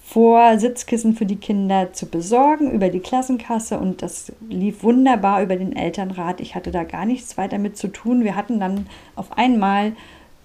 vor, 0.07 0.59
Sitzkissen 0.59 1.15
für 1.15 1.25
die 1.25 1.37
Kinder 1.37 1.95
zu 1.95 2.07
besorgen 2.07 2.71
über 2.71 2.91
die 2.91 3.01
Klassenkasse 3.01 3.79
und 3.79 4.03
das 4.03 4.33
lief 4.51 4.83
wunderbar 4.83 5.43
über 5.43 5.57
den 5.57 5.75
Elternrat. 5.75 6.41
Ich 6.41 6.55
hatte 6.55 6.71
da 6.71 6.85
gar 6.85 7.07
nichts 7.07 7.39
weiter 7.39 7.59
mit 7.59 7.79
zu 7.79 7.89
tun. 7.89 8.23
Wir 8.23 8.37
hatten 8.37 8.61
dann 8.61 8.87
auf 9.17 9.37
einmal 9.39 9.93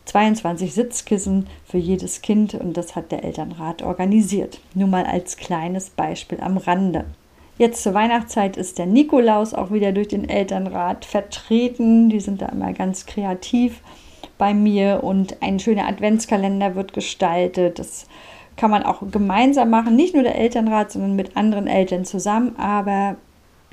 22 0.05 0.73
Sitzkissen 0.73 1.47
für 1.65 1.77
jedes 1.77 2.21
Kind 2.21 2.53
und 2.55 2.77
das 2.77 2.95
hat 2.95 3.11
der 3.11 3.25
Elternrat 3.25 3.83
organisiert. 3.83 4.61
Nur 4.73 4.87
mal 4.87 5.03
als 5.03 5.35
kleines 5.35 5.89
Beispiel 5.89 6.39
am 6.39 6.55
Rande. 6.55 7.03
Jetzt 7.57 7.83
zur 7.83 7.93
Weihnachtszeit 7.93 8.55
ist 8.55 8.77
der 8.79 8.85
Nikolaus 8.85 9.53
auch 9.53 9.71
wieder 9.71 9.91
durch 9.91 10.07
den 10.07 10.29
Elternrat 10.29 11.03
vertreten. 11.03 12.09
Die 12.09 12.21
sind 12.21 12.41
da 12.41 12.45
immer 12.47 12.71
ganz 12.71 13.05
kreativ 13.05 13.81
bei 14.37 14.53
mir 14.53 15.03
und 15.03 15.43
ein 15.43 15.59
schöner 15.59 15.87
Adventskalender 15.87 16.75
wird 16.75 16.93
gestaltet. 16.93 17.77
Das 17.77 18.07
kann 18.59 18.71
man 18.71 18.83
auch 18.83 19.01
gemeinsam 19.09 19.69
machen, 19.69 19.95
nicht 19.95 20.13
nur 20.13 20.23
der 20.23 20.37
Elternrat, 20.37 20.91
sondern 20.91 21.15
mit 21.15 21.37
anderen 21.37 21.65
Eltern 21.65 22.03
zusammen. 22.03 22.59
Aber 22.59 23.15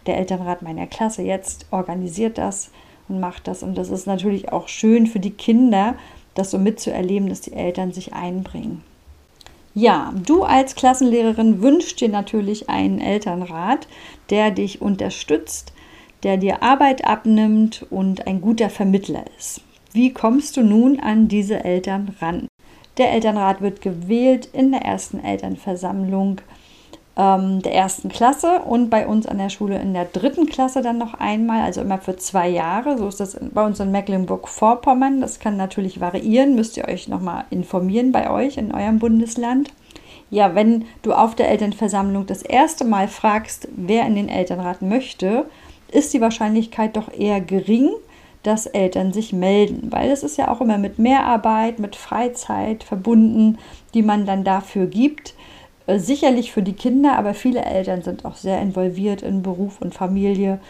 der 0.07 0.17
Elternrat 0.17 0.63
meiner 0.63 0.87
Klasse 0.87 1.23
jetzt 1.23 1.67
organisiert 1.73 2.39
das 2.39 2.71
und 3.09 3.19
macht 3.19 3.49
das. 3.49 3.65
Und 3.65 3.77
das 3.77 3.91
ist 3.91 4.07
natürlich 4.07 4.53
auch 4.53 4.69
schön 4.69 5.09
für 5.09 5.19
die 5.19 5.33
Kinder, 5.33 5.97
das 6.37 6.53
so 6.53 6.59
mitzuerleben, 6.59 7.29
dass 7.29 7.41
die 7.41 7.53
Eltern 7.53 7.93
sich 7.93 8.13
einbringen. 8.13 8.83
Ja, 9.75 10.15
du 10.25 10.45
als 10.45 10.77
Klassenlehrerin 10.77 11.63
wünschst 11.63 12.01
dir 12.01 12.09
natürlich 12.09 12.71
einen 12.71 13.01
Elternrat, 13.01 13.89
der 14.31 14.53
dich 14.53 14.81
unterstützt, 14.81 15.73
der 16.23 16.37
dir 16.37 16.63
Arbeit 16.63 17.05
abnimmt 17.05 17.85
und 17.91 18.29
ein 18.29 18.41
guter 18.41 18.71
Vermittler 18.71 19.25
ist. 19.37 19.63
Wie 19.93 20.13
kommst 20.13 20.57
du 20.57 20.63
nun 20.63 21.01
an 21.01 21.27
diese 21.27 21.65
Eltern 21.65 22.15
ran? 22.21 22.47
Der 22.99 23.13
Elternrat 23.13 23.61
wird 23.61 23.83
gewählt 23.83 24.49
in 24.53 24.73
der 24.73 24.83
ersten 24.83 25.23
Elternversammlung 25.23 26.41
ähm, 27.17 27.63
der 27.63 27.75
ersten 27.75 28.09
Klasse 28.09 28.61
und 28.61 28.91
bei 28.91 29.07
uns 29.07 29.27
an 29.27 29.39
der 29.39 29.49
Schule 29.49 29.79
in 29.79 29.95
der 29.95 30.05
dritten 30.05 30.47
Klasse 30.47 30.83
dann 30.83 30.99
noch 30.99 31.15
einmal, 31.15 31.63
also 31.63 31.81
immer 31.81 31.99
für 31.99 32.17
zwei 32.17 32.49
Jahre. 32.49 32.99
So 32.99 33.09
ist 33.09 33.21
das 33.21 33.39
bei 33.53 33.65
uns 33.65 33.81
in 33.81 33.91
Mecklenburg-Vorpommern. 33.91 35.21
Das 35.21 35.41
kann 35.41 35.57
natürlich 35.57 36.01
variieren, 36.01 36.55
müsst 36.55 36.77
ihr 36.77 36.87
euch 36.89 37.09
nochmal 37.09 37.45
informieren 37.51 38.13
bei 38.13 38.31
euch 38.31 38.57
in 38.59 38.75
eurem 38.75 38.99
Bundesland. 38.99 39.73
Ja, 40.29 40.55
wenn 40.55 40.87
du 41.03 41.13
auf 41.13 41.35
der 41.35 41.49
Elternversammlung 41.49 42.27
das 42.27 42.43
erste 42.43 42.85
Mal 42.85 43.09
fragst, 43.09 43.69
wer 43.77 44.07
in 44.07 44.17
den 44.17 44.29
Elternrat 44.29 44.83
möchte, 44.83 45.47
ist 45.91 46.13
die 46.13 46.21
Wahrscheinlichkeit 46.21 46.97
doch 46.97 47.13
eher 47.13 47.41
gering, 47.41 47.91
dass 48.47 48.67
Eltern 48.67 49.13
sich 49.13 49.33
melden, 49.33 49.91
weil 49.91 50.11
es 50.11 50.23
ist 50.23 50.39
ja 50.39 50.49
auch 50.49 50.61
immer 50.61 50.79
mit 50.79 50.99
Mehrarbeit, 50.99 51.79
mit 51.79 51.97
Freizeit 51.97 52.85
verbunden, 52.85 53.59
die 53.93 54.03
man 54.03 54.25
dann 54.25 54.45
dafür 54.45 54.87
gibt. 54.87 55.35
Äh, 55.87 55.99
sicherlich 55.99 56.53
für 56.53 56.63
die 56.63 56.75
Kinder, 56.75 57.19
aber 57.19 57.35
viele 57.35 57.65
Eltern 57.65 58.03
sind 58.03 58.25
auch 58.25 58.37
sehr 58.37 58.61
involviert 58.61 59.23
in 59.23 59.43
Beruf 59.43 59.81
und 59.81 59.95
Familie. 59.95 60.61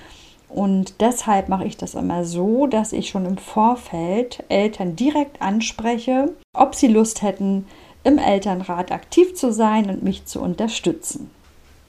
Und 0.48 1.00
deshalb 1.00 1.48
mache 1.48 1.66
ich 1.66 1.76
das 1.76 1.94
immer 1.94 2.24
so, 2.24 2.66
dass 2.66 2.92
ich 2.92 3.08
schon 3.10 3.26
im 3.26 3.36
Vorfeld 3.36 4.42
Eltern 4.48 4.96
direkt 4.96 5.42
anspreche, 5.42 6.32
ob 6.54 6.74
sie 6.74 6.88
Lust 6.88 7.20
hätten, 7.20 7.66
im 8.04 8.18
Elternrat 8.18 8.92
aktiv 8.92 9.34
zu 9.34 9.52
sein 9.52 9.90
und 9.90 10.02
mich 10.02 10.24
zu 10.24 10.40
unterstützen. 10.40 11.30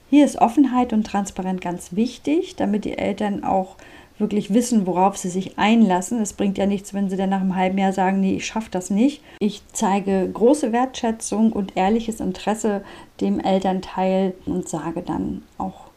Hier 0.10 0.26
ist 0.26 0.42
Offenheit 0.42 0.92
und 0.92 1.06
Transparenz 1.06 1.62
ganz 1.62 1.96
wichtig, 1.96 2.56
damit 2.56 2.86
die 2.86 2.98
Eltern 2.98 3.44
auch 3.44 3.76
wirklich 4.20 4.54
wissen, 4.54 4.88
worauf 4.88 5.18
sie 5.18 5.30
sich 5.30 5.58
einlassen. 5.58 6.22
Es 6.22 6.34
bringt 6.34 6.58
ja 6.58 6.66
nichts, 6.66 6.94
wenn 6.94 7.10
sie 7.10 7.18
dann 7.18 7.30
nach 7.30 7.42
einem 7.42 7.56
halben 7.56 7.78
Jahr 7.78 7.94
sagen, 7.94 8.20
nee, 8.20 8.36
ich 8.36 8.46
schaffe 8.46 8.70
das 8.72 8.90
nicht. 8.90 9.22
Ich 9.40 9.62
zeige 9.74 10.30
große 10.32 10.72
Wertschätzung 10.72 11.52
und 11.52 11.78
ehrliches 11.78 12.20
Interesse 12.20 12.82
dem 13.22 13.40
Elternteil 13.40 14.34
und 14.46 14.68
sage 14.68 15.02
dann 15.02 15.44
auch 15.58 15.88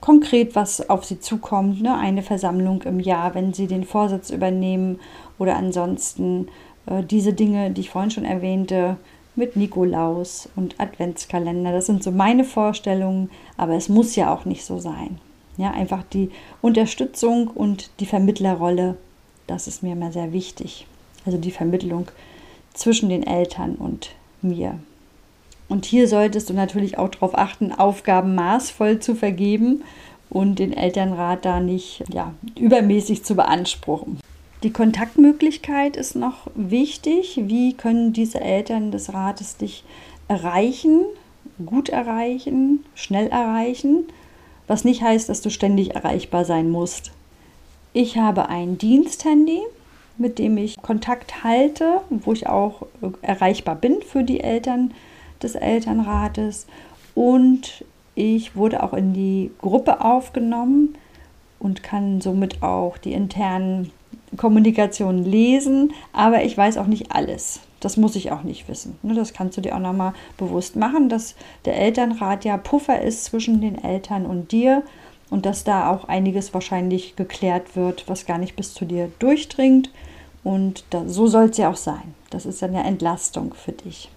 konkret, 0.00 0.54
was 0.54 0.88
auf 0.88 1.04
sie 1.04 1.20
zukommt. 1.20 1.82
Ne? 1.82 1.96
Eine 1.96 2.22
Versammlung 2.22 2.82
im 2.82 3.00
Jahr, 3.00 3.34
wenn 3.34 3.52
sie 3.52 3.66
den 3.66 3.84
Vorsitz 3.84 4.30
übernehmen 4.30 4.98
oder 5.38 5.56
ansonsten 5.56 6.48
äh, 6.86 7.02
diese 7.02 7.32
Dinge, 7.32 7.70
die 7.70 7.82
ich 7.82 7.90
vorhin 7.90 8.10
schon 8.10 8.24
erwähnte, 8.24 8.96
mit 9.36 9.56
Nikolaus 9.56 10.48
und 10.56 10.78
Adventskalender. 10.78 11.72
Das 11.72 11.86
sind 11.86 12.02
so 12.02 12.10
meine 12.10 12.44
Vorstellungen, 12.44 13.30
aber 13.56 13.74
es 13.74 13.88
muss 13.88 14.16
ja 14.16 14.32
auch 14.34 14.44
nicht 14.44 14.64
so 14.64 14.78
sein. 14.78 15.18
Ja, 15.56 15.72
einfach 15.72 16.02
die 16.12 16.30
Unterstützung 16.62 17.48
und 17.48 17.90
die 18.00 18.06
Vermittlerrolle, 18.06 18.96
das 19.46 19.66
ist 19.66 19.82
mir 19.82 19.92
immer 19.92 20.12
sehr 20.12 20.32
wichtig. 20.32 20.86
Also 21.26 21.38
die 21.38 21.50
Vermittlung 21.50 22.08
zwischen 22.72 23.08
den 23.08 23.26
Eltern 23.26 23.74
und 23.74 24.10
mir. 24.42 24.78
Und 25.68 25.84
hier 25.84 26.08
solltest 26.08 26.50
du 26.50 26.54
natürlich 26.54 26.98
auch 26.98 27.08
darauf 27.08 27.36
achten, 27.36 27.72
Aufgaben 27.72 28.34
maßvoll 28.34 28.98
zu 29.00 29.14
vergeben 29.14 29.84
und 30.28 30.58
den 30.58 30.72
Elternrat 30.72 31.44
da 31.44 31.60
nicht 31.60 32.04
ja, 32.12 32.34
übermäßig 32.58 33.24
zu 33.24 33.34
beanspruchen. 33.34 34.18
Die 34.62 34.72
Kontaktmöglichkeit 34.72 35.96
ist 35.96 36.16
noch 36.16 36.48
wichtig. 36.54 37.40
Wie 37.44 37.74
können 37.74 38.12
diese 38.12 38.40
Eltern 38.40 38.90
des 38.90 39.14
Rates 39.14 39.56
dich 39.56 39.84
erreichen, 40.28 41.04
gut 41.64 41.88
erreichen, 41.88 42.84
schnell 42.94 43.28
erreichen? 43.28 44.04
Was 44.70 44.84
nicht 44.84 45.02
heißt, 45.02 45.28
dass 45.28 45.40
du 45.40 45.50
ständig 45.50 45.96
erreichbar 45.96 46.44
sein 46.44 46.70
musst. 46.70 47.10
Ich 47.92 48.18
habe 48.18 48.48
ein 48.48 48.78
Diensthandy, 48.78 49.62
mit 50.16 50.38
dem 50.38 50.56
ich 50.56 50.80
Kontakt 50.80 51.42
halte, 51.42 52.02
wo 52.10 52.32
ich 52.32 52.46
auch 52.46 52.86
erreichbar 53.20 53.74
bin 53.74 54.00
für 54.00 54.22
die 54.22 54.38
Eltern 54.38 54.94
des 55.42 55.56
Elternrates. 55.56 56.68
Und 57.16 57.84
ich 58.14 58.54
wurde 58.54 58.84
auch 58.84 58.94
in 58.94 59.12
die 59.12 59.50
Gruppe 59.60 60.04
aufgenommen 60.04 60.94
und 61.58 61.82
kann 61.82 62.20
somit 62.20 62.62
auch 62.62 62.96
die 62.96 63.12
internen 63.12 63.90
Kommunikationen 64.36 65.24
lesen, 65.24 65.94
aber 66.12 66.44
ich 66.44 66.56
weiß 66.56 66.76
auch 66.76 66.86
nicht 66.86 67.10
alles. 67.10 67.58
Das 67.80 67.96
muss 67.96 68.14
ich 68.14 68.30
auch 68.30 68.42
nicht 68.42 68.68
wissen. 68.68 68.98
Ne, 69.02 69.14
das 69.14 69.32
kannst 69.32 69.56
du 69.56 69.62
dir 69.62 69.74
auch 69.74 69.80
nochmal 69.80 70.12
bewusst 70.36 70.76
machen, 70.76 71.08
dass 71.08 71.34
der 71.64 71.76
Elternrat 71.76 72.44
ja 72.44 72.56
Puffer 72.58 73.00
ist 73.00 73.24
zwischen 73.24 73.60
den 73.60 73.82
Eltern 73.82 74.26
und 74.26 74.52
dir 74.52 74.82
und 75.30 75.46
dass 75.46 75.64
da 75.64 75.90
auch 75.90 76.04
einiges 76.04 76.52
wahrscheinlich 76.52 77.16
geklärt 77.16 77.76
wird, 77.76 78.08
was 78.08 78.26
gar 78.26 78.38
nicht 78.38 78.56
bis 78.56 78.74
zu 78.74 78.84
dir 78.84 79.10
durchdringt. 79.18 79.90
Und 80.42 80.84
da, 80.90 81.08
so 81.08 81.26
soll 81.26 81.50
es 81.50 81.56
ja 81.56 81.70
auch 81.70 81.76
sein. 81.76 82.14
Das 82.30 82.46
ist 82.46 82.62
eine 82.62 82.84
Entlastung 82.84 83.54
für 83.54 83.72
dich. 83.72 84.10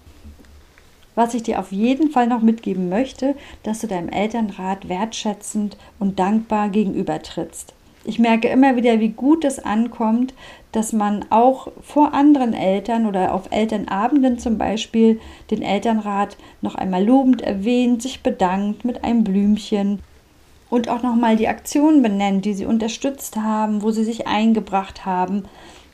Was 1.14 1.34
ich 1.34 1.44
dir 1.44 1.60
auf 1.60 1.70
jeden 1.70 2.10
Fall 2.10 2.26
noch 2.26 2.42
mitgeben 2.42 2.88
möchte, 2.88 3.36
dass 3.62 3.80
du 3.80 3.86
deinem 3.86 4.08
Elternrat 4.08 4.88
wertschätzend 4.88 5.76
und 5.98 6.18
dankbar 6.18 6.70
gegenübertrittst. 6.70 7.72
Ich 8.06 8.18
merke 8.18 8.48
immer 8.48 8.76
wieder, 8.76 9.00
wie 9.00 9.10
gut 9.10 9.44
es 9.44 9.58
ankommt, 9.58 10.34
dass 10.74 10.92
man 10.92 11.24
auch 11.30 11.68
vor 11.80 12.14
anderen 12.14 12.52
Eltern 12.52 13.06
oder 13.06 13.32
auf 13.32 13.52
Elternabenden 13.52 14.40
zum 14.40 14.58
Beispiel 14.58 15.20
den 15.50 15.62
Elternrat 15.62 16.36
noch 16.62 16.74
einmal 16.74 17.04
lobend 17.04 17.42
erwähnt, 17.42 18.02
sich 18.02 18.24
bedankt 18.24 18.84
mit 18.84 19.04
einem 19.04 19.22
Blümchen 19.22 20.00
und 20.70 20.88
auch 20.88 21.02
nochmal 21.02 21.36
die 21.36 21.46
Aktionen 21.46 22.02
benennt, 22.02 22.44
die 22.44 22.54
sie 22.54 22.66
unterstützt 22.66 23.36
haben, 23.36 23.82
wo 23.82 23.92
sie 23.92 24.02
sich 24.02 24.26
eingebracht 24.26 25.06
haben. 25.06 25.44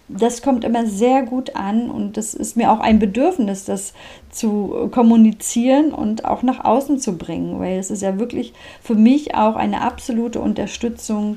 Das 0.08 0.40
kommt 0.40 0.64
immer 0.64 0.86
sehr 0.86 1.22
gut 1.22 1.54
an 1.54 1.90
und 1.90 2.16
das 2.16 2.32
ist 2.32 2.56
mir 2.56 2.72
auch 2.72 2.80
ein 2.80 2.98
Bedürfnis, 2.98 3.66
das 3.66 3.92
zu 4.30 4.88
kommunizieren 4.90 5.92
und 5.92 6.24
auch 6.24 6.42
nach 6.42 6.64
außen 6.64 6.98
zu 6.98 7.18
bringen, 7.18 7.60
weil 7.60 7.78
es 7.78 7.90
ist 7.90 8.02
ja 8.02 8.18
wirklich 8.18 8.54
für 8.82 8.94
mich 8.94 9.34
auch 9.34 9.56
eine 9.56 9.82
absolute 9.82 10.40
Unterstützung 10.40 11.36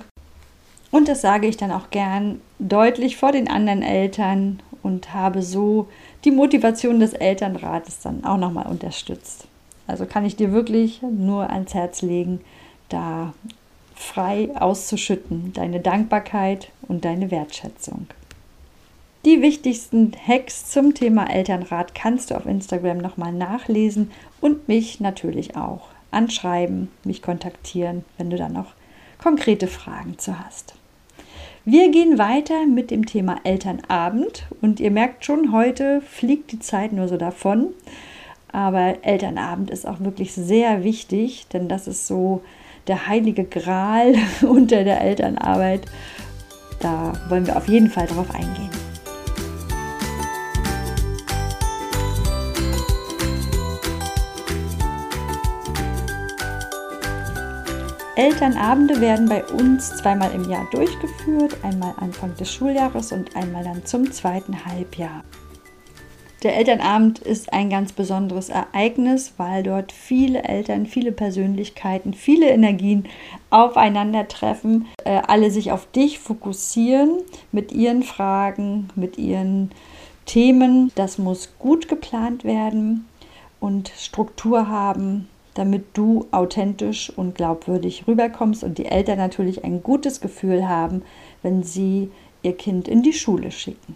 und 0.93 1.07
das 1.07 1.21
sage 1.21 1.47
ich 1.47 1.57
dann 1.57 1.71
auch 1.71 1.89
gern 1.89 2.39
deutlich 2.59 3.17
vor 3.17 3.31
den 3.31 3.49
anderen 3.49 3.81
Eltern 3.81 4.61
und 4.83 5.11
habe 5.11 5.41
so 5.41 5.87
die 6.23 6.29
Motivation 6.29 6.99
des 6.99 7.13
Elternrates 7.13 8.01
dann 8.01 8.23
auch 8.23 8.37
nochmal 8.37 8.67
unterstützt. 8.67 9.47
Also 9.87 10.05
kann 10.05 10.23
ich 10.23 10.35
dir 10.35 10.51
wirklich 10.51 11.01
nur 11.01 11.49
ans 11.49 11.73
Herz 11.73 12.03
legen, 12.03 12.41
da 12.89 13.33
frei 13.95 14.49
auszuschütten, 14.53 15.51
deine 15.53 15.79
Dankbarkeit 15.79 16.69
und 16.83 17.05
deine 17.05 17.31
Wertschätzung. 17.31 18.05
Die 19.25 19.41
wichtigsten 19.41 20.11
Hacks 20.27 20.69
zum 20.69 20.93
Thema 20.93 21.27
Elternrat 21.27 21.95
kannst 21.95 22.29
du 22.29 22.35
auf 22.35 22.45
Instagram 22.45 22.99
nochmal 22.99 23.31
nachlesen 23.31 24.11
und 24.41 24.67
mich 24.67 24.99
natürlich 24.99 25.57
auch 25.57 25.87
anschreiben, 26.11 26.91
mich 27.03 27.23
kontaktieren, 27.23 28.05
wenn 28.19 28.29
du 28.29 28.37
da 28.37 28.47
noch 28.47 28.73
konkrete 29.17 29.65
Fragen 29.65 30.19
zu 30.19 30.37
hast. 30.37 30.75
Wir 31.65 31.89
gehen 31.91 32.17
weiter 32.17 32.65
mit 32.65 32.91
dem 32.91 33.05
Thema 33.05 33.39
Elternabend 33.45 34.47
und 34.59 34.81
ihr 34.81 34.91
merkt 34.91 35.23
schon, 35.23 35.53
heute 35.53 36.01
fliegt 36.01 36.51
die 36.51 36.59
Zeit 36.59 36.91
nur 36.91 37.07
so 37.07 37.15
davon. 37.15 37.69
Aber 38.51 38.97
Elternabend 39.01 39.69
ist 39.69 39.87
auch 39.87 40.01
wirklich 40.01 40.33
sehr 40.33 40.83
wichtig, 40.83 41.47
denn 41.53 41.69
das 41.69 41.87
ist 41.87 42.05
so 42.05 42.41
der 42.87 43.07
heilige 43.07 43.45
Gral 43.45 44.13
unter 44.41 44.83
der 44.83 44.99
Elternarbeit. 44.99 45.85
Da 46.81 47.13
wollen 47.29 47.47
wir 47.47 47.55
auf 47.55 47.69
jeden 47.69 47.89
Fall 47.89 48.07
darauf 48.07 48.29
eingehen. 48.31 48.82
Elternabende 58.15 59.01
werden 59.01 59.27
bei 59.27 59.43
uns 59.43 59.97
zweimal 59.97 60.31
im 60.35 60.47
Jahr 60.47 60.67
durchgeführt, 60.69 61.57
einmal 61.63 61.95
Anfang 61.97 62.35
des 62.35 62.53
Schuljahres 62.53 63.11
und 63.11 63.35
einmal 63.35 63.63
dann 63.63 63.83
zum 63.87 64.11
zweiten 64.11 64.65
Halbjahr. 64.67 65.23
Der 66.43 66.55
Elternabend 66.55 67.17
ist 67.17 67.51
ein 67.53 67.71
ganz 67.71 67.91
besonderes 67.91 68.49
Ereignis, 68.49 69.33
weil 69.37 69.63
dort 69.63 69.91
viele 69.91 70.43
Eltern, 70.43 70.85
viele 70.85 71.11
Persönlichkeiten, 71.11 72.13
viele 72.13 72.49
Energien 72.49 73.05
aufeinandertreffen, 73.49 74.85
äh, 75.05 75.21
alle 75.25 75.49
sich 75.49 75.71
auf 75.71 75.89
dich 75.89 76.19
fokussieren 76.19 77.21
mit 77.51 77.71
ihren 77.71 78.03
Fragen, 78.03 78.89
mit 78.95 79.17
ihren 79.17 79.71
Themen. 80.27 80.91
Das 80.93 81.17
muss 81.17 81.53
gut 81.57 81.87
geplant 81.87 82.43
werden 82.43 83.07
und 83.59 83.91
Struktur 83.97 84.67
haben, 84.67 85.29
damit 85.53 85.85
du 85.93 86.27
authentisch 86.31 87.11
und 87.15 87.35
glaubwürdig 87.35 88.05
rüberkommst 88.07 88.63
und 88.63 88.77
die 88.77 88.85
Eltern 88.85 89.17
natürlich 89.17 89.63
ein 89.63 89.83
gutes 89.83 90.21
Gefühl 90.21 90.67
haben, 90.67 91.03
wenn 91.41 91.63
sie 91.63 92.11
ihr 92.41 92.57
Kind 92.57 92.87
in 92.87 93.03
die 93.03 93.13
Schule 93.13 93.51
schicken. 93.51 93.95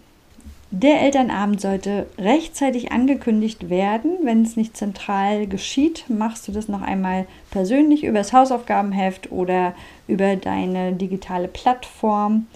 Der 0.70 1.00
Elternabend 1.00 1.62
sollte 1.62 2.06
rechtzeitig 2.18 2.92
angekündigt 2.92 3.70
werden. 3.70 4.18
Wenn 4.22 4.42
es 4.42 4.56
nicht 4.56 4.76
zentral 4.76 5.46
geschieht, 5.46 6.04
machst 6.08 6.46
du 6.46 6.52
das 6.52 6.68
noch 6.68 6.82
einmal 6.82 7.26
persönlich 7.50 8.04
über 8.04 8.18
das 8.18 8.34
Hausaufgabenheft 8.34 9.32
oder 9.32 9.72
über 10.08 10.36
deine 10.36 10.92
digitale 10.92 11.48
Plattform. 11.48 12.48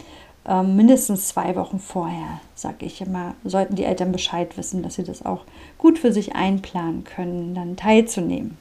Ähm, 0.46 0.76
mindestens 0.76 1.28
zwei 1.28 1.56
Wochen 1.56 1.78
vorher, 1.78 2.40
sage 2.54 2.84
ich 2.84 3.00
immer, 3.00 3.34
sollten 3.44 3.76
die 3.76 3.84
Eltern 3.84 4.12
Bescheid 4.12 4.58
wissen, 4.58 4.82
dass 4.82 4.96
sie 4.96 5.04
das 5.04 5.24
auch 5.24 5.44
gut 5.78 5.98
für 5.98 6.12
sich 6.12 6.34
einplanen 6.34 7.04
können, 7.04 7.54
dann 7.54 7.76
teilzunehmen. 7.76 8.58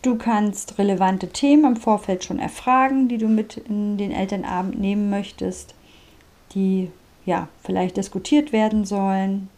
Du 0.00 0.16
kannst 0.16 0.78
relevante 0.78 1.28
Themen 1.28 1.64
im 1.64 1.76
Vorfeld 1.76 2.22
schon 2.22 2.38
erfragen, 2.38 3.08
die 3.08 3.18
du 3.18 3.26
mit 3.26 3.56
in 3.56 3.96
den 3.96 4.12
Elternabend 4.12 4.78
nehmen 4.78 5.10
möchtest, 5.10 5.74
die 6.54 6.90
ja 7.26 7.48
vielleicht 7.64 7.96
diskutiert 7.96 8.52
werden 8.52 8.84
sollen. 8.84 9.48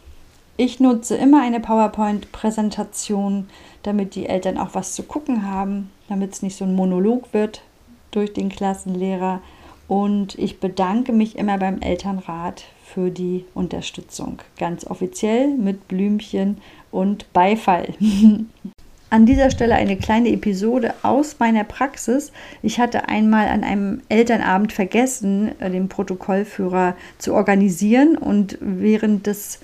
Ich 0.57 0.79
nutze 0.79 1.15
immer 1.15 1.41
eine 1.41 1.59
PowerPoint-Präsentation, 1.59 3.49
damit 3.83 4.15
die 4.15 4.25
Eltern 4.25 4.57
auch 4.57 4.73
was 4.73 4.93
zu 4.93 5.03
gucken 5.03 5.49
haben, 5.49 5.91
damit 6.09 6.33
es 6.33 6.41
nicht 6.41 6.55
so 6.55 6.65
ein 6.65 6.75
Monolog 6.75 7.33
wird 7.33 7.61
durch 8.09 8.33
den 8.33 8.49
Klassenlehrer. 8.49 9.41
Und 9.87 10.35
ich 10.39 10.59
bedanke 10.59 11.13
mich 11.13 11.37
immer 11.37 11.57
beim 11.57 11.81
Elternrat 11.81 12.63
für 12.83 13.11
die 13.11 13.45
Unterstützung, 13.53 14.39
ganz 14.57 14.85
offiziell 14.85 15.49
mit 15.49 15.87
Blümchen 15.87 16.57
und 16.91 17.31
Beifall. 17.31 17.93
An 19.11 19.25
dieser 19.25 19.51
Stelle 19.51 19.75
eine 19.75 19.97
kleine 19.97 20.29
Episode 20.29 20.93
aus 21.03 21.35
meiner 21.37 21.65
Praxis. 21.65 22.31
Ich 22.61 22.79
hatte 22.79 23.09
einmal 23.09 23.49
an 23.49 23.65
einem 23.65 24.01
Elternabend 24.07 24.71
vergessen, 24.71 25.51
äh, 25.59 25.69
den 25.69 25.89
Protokollführer 25.89 26.95
zu 27.17 27.33
organisieren 27.33 28.17
und 28.17 28.57
während 28.61 29.27
des 29.27 29.59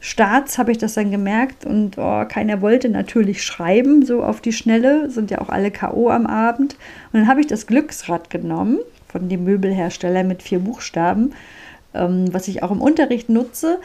Starts 0.00 0.58
habe 0.58 0.72
ich 0.72 0.78
das 0.78 0.94
dann 0.94 1.12
gemerkt 1.12 1.64
und 1.64 1.96
oh, 1.96 2.24
keiner 2.24 2.60
wollte 2.60 2.88
natürlich 2.88 3.44
schreiben, 3.44 4.04
so 4.04 4.24
auf 4.24 4.40
die 4.40 4.52
Schnelle, 4.52 5.08
sind 5.10 5.30
ja 5.30 5.40
auch 5.40 5.48
alle 5.48 5.70
K.O. 5.70 6.08
am 6.08 6.26
Abend. 6.26 6.74
Und 7.12 7.20
dann 7.20 7.28
habe 7.28 7.40
ich 7.40 7.46
das 7.46 7.68
Glücksrad 7.68 8.30
genommen 8.30 8.80
von 9.06 9.28
dem 9.28 9.44
Möbelhersteller 9.44 10.24
mit 10.24 10.42
vier 10.42 10.58
Buchstaben, 10.58 11.34
ähm, 11.94 12.34
was 12.34 12.48
ich 12.48 12.64
auch 12.64 12.72
im 12.72 12.80
Unterricht 12.80 13.28
nutze. 13.28 13.78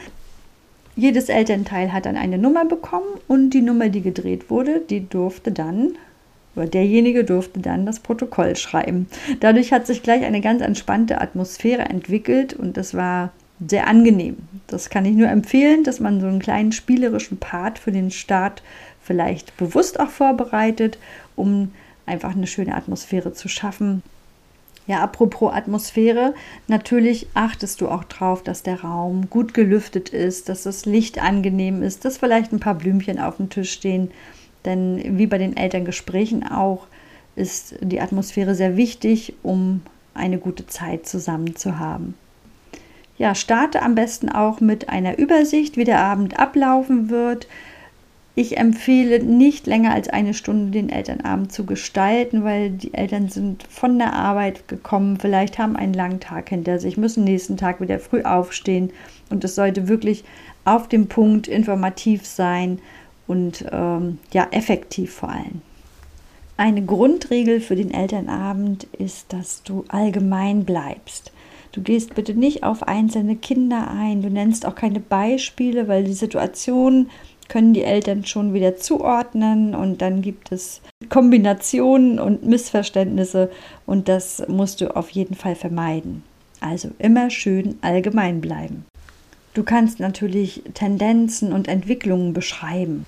Jedes 0.96 1.28
Elternteil 1.28 1.92
hat 1.92 2.06
dann 2.06 2.16
eine 2.16 2.38
Nummer 2.38 2.64
bekommen 2.64 3.18
und 3.26 3.50
die 3.50 3.62
Nummer, 3.62 3.88
die 3.88 4.02
gedreht 4.02 4.48
wurde, 4.50 4.80
die 4.80 5.08
durfte 5.08 5.50
dann, 5.50 5.96
oder 6.54 6.66
derjenige 6.66 7.24
durfte 7.24 7.58
dann 7.58 7.84
das 7.84 7.98
Protokoll 7.98 8.54
schreiben. 8.54 9.08
Dadurch 9.40 9.72
hat 9.72 9.86
sich 9.86 10.02
gleich 10.02 10.24
eine 10.24 10.40
ganz 10.40 10.62
entspannte 10.62 11.20
Atmosphäre 11.20 11.82
entwickelt 11.82 12.54
und 12.54 12.76
das 12.76 12.94
war 12.94 13.32
sehr 13.66 13.88
angenehm. 13.88 14.36
Das 14.68 14.88
kann 14.90 15.04
ich 15.04 15.14
nur 15.14 15.28
empfehlen, 15.28 15.84
dass 15.84 16.00
man 16.00 16.20
so 16.20 16.26
einen 16.26 16.38
kleinen 16.38 16.72
spielerischen 16.72 17.38
Part 17.38 17.78
für 17.78 17.92
den 17.92 18.10
Start 18.10 18.62
vielleicht 19.02 19.56
bewusst 19.56 19.98
auch 19.98 20.10
vorbereitet, 20.10 20.98
um 21.34 21.72
einfach 22.06 22.36
eine 22.36 22.46
schöne 22.46 22.74
Atmosphäre 22.74 23.32
zu 23.32 23.48
schaffen. 23.48 24.02
Ja, 24.86 25.02
apropos 25.02 25.52
Atmosphäre, 25.54 26.34
natürlich 26.68 27.28
achtest 27.32 27.80
du 27.80 27.88
auch 27.88 28.04
drauf, 28.04 28.42
dass 28.42 28.62
der 28.62 28.82
Raum 28.82 29.30
gut 29.30 29.54
gelüftet 29.54 30.10
ist, 30.10 30.50
dass 30.50 30.64
das 30.64 30.84
Licht 30.84 31.22
angenehm 31.22 31.82
ist, 31.82 32.04
dass 32.04 32.18
vielleicht 32.18 32.52
ein 32.52 32.60
paar 32.60 32.74
Blümchen 32.74 33.18
auf 33.18 33.38
dem 33.38 33.48
Tisch 33.48 33.72
stehen. 33.72 34.10
Denn 34.66 35.18
wie 35.18 35.26
bei 35.26 35.38
den 35.38 35.56
Elterngesprächen 35.56 36.46
auch, 36.46 36.86
ist 37.34 37.76
die 37.80 38.00
Atmosphäre 38.00 38.54
sehr 38.54 38.76
wichtig, 38.76 39.34
um 39.42 39.80
eine 40.12 40.38
gute 40.38 40.66
Zeit 40.66 41.06
zusammen 41.06 41.56
zu 41.56 41.78
haben. 41.78 42.14
Ja, 43.16 43.34
starte 43.34 43.82
am 43.82 43.94
besten 43.94 44.28
auch 44.28 44.60
mit 44.60 44.88
einer 44.88 45.18
Übersicht, 45.18 45.76
wie 45.76 45.84
der 45.84 46.00
Abend 46.00 46.38
ablaufen 46.38 47.10
wird. 47.10 47.48
Ich 48.36 48.56
empfehle 48.56 49.22
nicht 49.22 49.68
länger 49.68 49.94
als 49.94 50.08
eine 50.08 50.34
Stunde 50.34 50.72
den 50.72 50.88
Elternabend 50.88 51.52
zu 51.52 51.64
gestalten, 51.64 52.42
weil 52.42 52.70
die 52.70 52.92
Eltern 52.92 53.28
sind 53.28 53.62
von 53.70 53.96
der 53.98 54.12
Arbeit 54.14 54.66
gekommen, 54.66 55.18
vielleicht 55.20 55.58
haben 55.58 55.76
einen 55.76 55.94
langen 55.94 56.18
Tag 56.18 56.48
hinter 56.48 56.80
sich, 56.80 56.96
müssen 56.96 57.22
nächsten 57.22 57.56
Tag 57.56 57.80
wieder 57.80 58.00
früh 58.00 58.22
aufstehen 58.22 58.90
und 59.30 59.44
es 59.44 59.54
sollte 59.54 59.86
wirklich 59.86 60.24
auf 60.64 60.88
dem 60.88 61.06
Punkt 61.06 61.46
informativ 61.46 62.26
sein 62.26 62.80
und 63.28 63.66
ähm, 63.70 64.18
ja 64.32 64.48
effektiv 64.50 65.14
vor 65.14 65.28
allem. 65.28 65.62
Eine 66.56 66.84
Grundregel 66.84 67.60
für 67.60 67.76
den 67.76 67.92
Elternabend 67.92 68.84
ist, 68.98 69.32
dass 69.32 69.62
du 69.62 69.84
allgemein 69.88 70.64
bleibst. 70.64 71.32
Du 71.72 71.82
gehst 71.82 72.14
bitte 72.14 72.34
nicht 72.34 72.62
auf 72.62 72.84
einzelne 72.84 73.34
Kinder 73.34 73.90
ein, 73.90 74.22
du 74.22 74.30
nennst 74.30 74.64
auch 74.64 74.76
keine 74.76 75.00
Beispiele, 75.00 75.88
weil 75.88 76.04
die 76.04 76.12
Situation 76.12 77.10
können 77.54 77.72
die 77.72 77.84
Eltern 77.84 78.24
schon 78.24 78.52
wieder 78.52 78.78
zuordnen 78.78 79.76
und 79.76 80.02
dann 80.02 80.22
gibt 80.22 80.50
es 80.50 80.80
Kombinationen 81.08 82.18
und 82.18 82.44
Missverständnisse 82.44 83.48
und 83.86 84.08
das 84.08 84.42
musst 84.48 84.80
du 84.80 84.96
auf 84.96 85.10
jeden 85.10 85.36
Fall 85.36 85.54
vermeiden. 85.54 86.24
Also 86.58 86.90
immer 86.98 87.30
schön 87.30 87.76
allgemein 87.80 88.40
bleiben. 88.40 88.86
Du 89.52 89.62
kannst 89.62 90.00
natürlich 90.00 90.64
Tendenzen 90.74 91.52
und 91.52 91.68
Entwicklungen 91.68 92.32
beschreiben, 92.32 93.06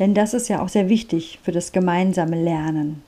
denn 0.00 0.12
das 0.12 0.34
ist 0.34 0.48
ja 0.48 0.60
auch 0.60 0.68
sehr 0.68 0.88
wichtig 0.88 1.38
für 1.44 1.52
das 1.52 1.70
gemeinsame 1.70 2.42
Lernen. 2.42 3.04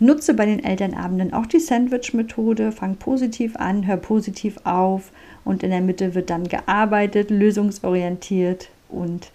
Nutze 0.00 0.34
bei 0.34 0.46
den 0.46 0.64
Elternabenden 0.64 1.32
auch 1.32 1.46
die 1.46 1.60
Sandwich-Methode, 1.60 2.72
fang 2.72 2.96
positiv 2.96 3.54
an, 3.54 3.86
hör 3.86 3.98
positiv 3.98 4.58
auf 4.64 5.12
und 5.44 5.62
in 5.62 5.70
der 5.70 5.80
Mitte 5.80 6.16
wird 6.16 6.28
dann 6.28 6.48
gearbeitet, 6.48 7.30
lösungsorientiert 7.30 8.68
und 8.88 9.30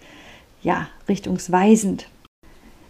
ja, 0.66 0.88
richtungsweisend. 1.08 2.08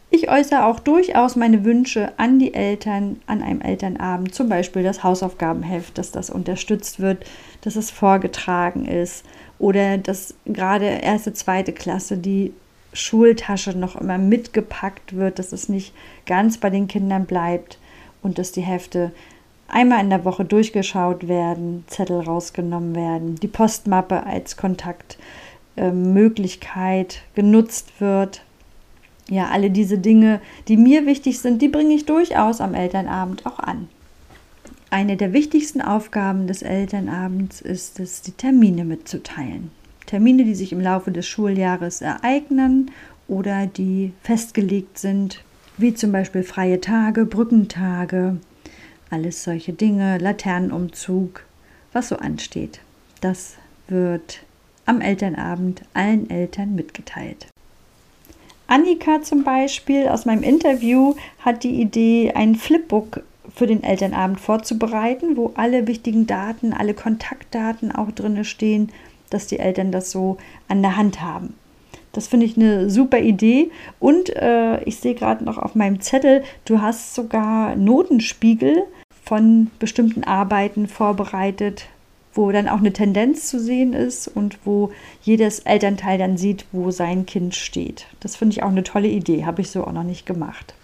Ich 0.08 0.30
äußere 0.30 0.64
auch 0.64 0.80
durchaus 0.80 1.36
meine 1.36 1.62
Wünsche 1.62 2.10
an 2.16 2.38
die 2.38 2.54
Eltern 2.54 3.20
an 3.26 3.42
einem 3.42 3.60
Elternabend, 3.60 4.34
zum 4.34 4.48
Beispiel 4.48 4.82
das 4.82 5.04
Hausaufgabenheft, 5.04 5.98
dass 5.98 6.10
das 6.10 6.30
unterstützt 6.30 7.00
wird, 7.00 7.26
dass 7.60 7.76
es 7.76 7.90
vorgetragen 7.90 8.86
ist 8.86 9.26
oder 9.58 9.98
dass 9.98 10.32
gerade 10.46 10.86
erste, 10.86 11.34
zweite 11.34 11.74
Klasse 11.74 12.16
die 12.16 12.54
Schultasche 12.94 13.76
noch 13.76 13.96
immer 13.96 14.16
mitgepackt 14.16 15.14
wird, 15.14 15.38
dass 15.38 15.52
es 15.52 15.68
nicht 15.68 15.92
ganz 16.24 16.56
bei 16.56 16.70
den 16.70 16.88
Kindern 16.88 17.26
bleibt 17.26 17.78
und 18.22 18.38
dass 18.38 18.52
die 18.52 18.62
Hefte 18.62 19.12
einmal 19.68 20.00
in 20.00 20.08
der 20.08 20.24
Woche 20.24 20.46
durchgeschaut 20.46 21.28
werden, 21.28 21.84
Zettel 21.88 22.20
rausgenommen 22.20 22.94
werden, 22.94 23.34
die 23.34 23.48
Postmappe 23.48 24.24
als 24.24 24.56
Kontaktmöglichkeit 24.56 25.18
äh, 25.76 27.06
genutzt 27.34 28.00
wird, 28.00 28.42
ja, 29.28 29.48
alle 29.48 29.70
diese 29.70 29.98
Dinge, 29.98 30.40
die 30.68 30.76
mir 30.76 31.06
wichtig 31.06 31.40
sind, 31.40 31.60
die 31.60 31.68
bringe 31.68 31.94
ich 31.94 32.06
durchaus 32.06 32.60
am 32.60 32.74
Elternabend 32.74 33.44
auch 33.44 33.58
an. 33.58 33.88
Eine 34.88 35.16
der 35.16 35.32
wichtigsten 35.32 35.80
Aufgaben 35.80 36.46
des 36.46 36.62
Elternabends 36.62 37.60
ist 37.60 37.98
es, 37.98 38.22
die 38.22 38.32
Termine 38.32 38.84
mitzuteilen. 38.84 39.72
Termine, 40.06 40.44
die 40.44 40.54
sich 40.54 40.72
im 40.72 40.80
Laufe 40.80 41.10
des 41.10 41.26
Schuljahres 41.26 42.00
ereignen 42.00 42.92
oder 43.26 43.66
die 43.66 44.12
festgelegt 44.22 44.98
sind, 44.98 45.42
wie 45.76 45.92
zum 45.92 46.12
Beispiel 46.12 46.44
freie 46.44 46.80
Tage, 46.80 47.26
Brückentage, 47.26 48.36
alles 49.10 49.42
solche 49.42 49.72
Dinge, 49.72 50.18
Laternenumzug, 50.18 51.42
was 51.92 52.08
so 52.08 52.16
ansteht. 52.16 52.80
Das 53.20 53.54
wird 53.88 54.45
am 54.86 55.00
Elternabend 55.00 55.82
allen 55.94 56.30
Eltern 56.30 56.74
mitgeteilt. 56.74 57.46
Annika 58.68 59.22
zum 59.22 59.44
Beispiel 59.44 60.08
aus 60.08 60.24
meinem 60.24 60.42
Interview 60.42 61.14
hat 61.38 61.62
die 61.62 61.80
Idee, 61.80 62.32
ein 62.34 62.56
Flipbook 62.56 63.22
für 63.54 63.66
den 63.66 63.84
Elternabend 63.84 64.40
vorzubereiten, 64.40 65.36
wo 65.36 65.52
alle 65.54 65.86
wichtigen 65.86 66.26
Daten, 66.26 66.72
alle 66.72 66.94
Kontaktdaten 66.94 67.92
auch 67.92 68.10
drin 68.10 68.44
stehen, 68.44 68.90
dass 69.30 69.46
die 69.46 69.58
Eltern 69.58 69.92
das 69.92 70.10
so 70.10 70.38
an 70.68 70.82
der 70.82 70.96
Hand 70.96 71.20
haben. 71.20 71.54
Das 72.12 72.28
finde 72.28 72.46
ich 72.46 72.56
eine 72.56 72.88
super 72.88 73.18
Idee. 73.18 73.70
Und 74.00 74.34
äh, 74.34 74.82
ich 74.84 74.96
sehe 74.96 75.14
gerade 75.14 75.44
noch 75.44 75.58
auf 75.58 75.74
meinem 75.74 76.00
Zettel, 76.00 76.42
du 76.64 76.80
hast 76.80 77.14
sogar 77.14 77.76
Notenspiegel 77.76 78.84
von 79.24 79.70
bestimmten 79.78 80.24
Arbeiten 80.24 80.88
vorbereitet, 80.88 81.86
wo 82.36 82.52
dann 82.52 82.68
auch 82.68 82.78
eine 82.78 82.92
Tendenz 82.92 83.48
zu 83.48 83.58
sehen 83.58 83.92
ist 83.92 84.28
und 84.28 84.58
wo 84.64 84.90
jedes 85.22 85.60
Elternteil 85.60 86.18
dann 86.18 86.36
sieht, 86.36 86.66
wo 86.72 86.90
sein 86.90 87.26
Kind 87.26 87.54
steht. 87.54 88.06
Das 88.20 88.36
finde 88.36 88.54
ich 88.54 88.62
auch 88.62 88.68
eine 88.68 88.84
tolle 88.84 89.08
Idee, 89.08 89.44
habe 89.44 89.62
ich 89.62 89.70
so 89.70 89.84
auch 89.84 89.92
noch 89.92 90.02
nicht 90.02 90.26
gemacht. 90.26 90.74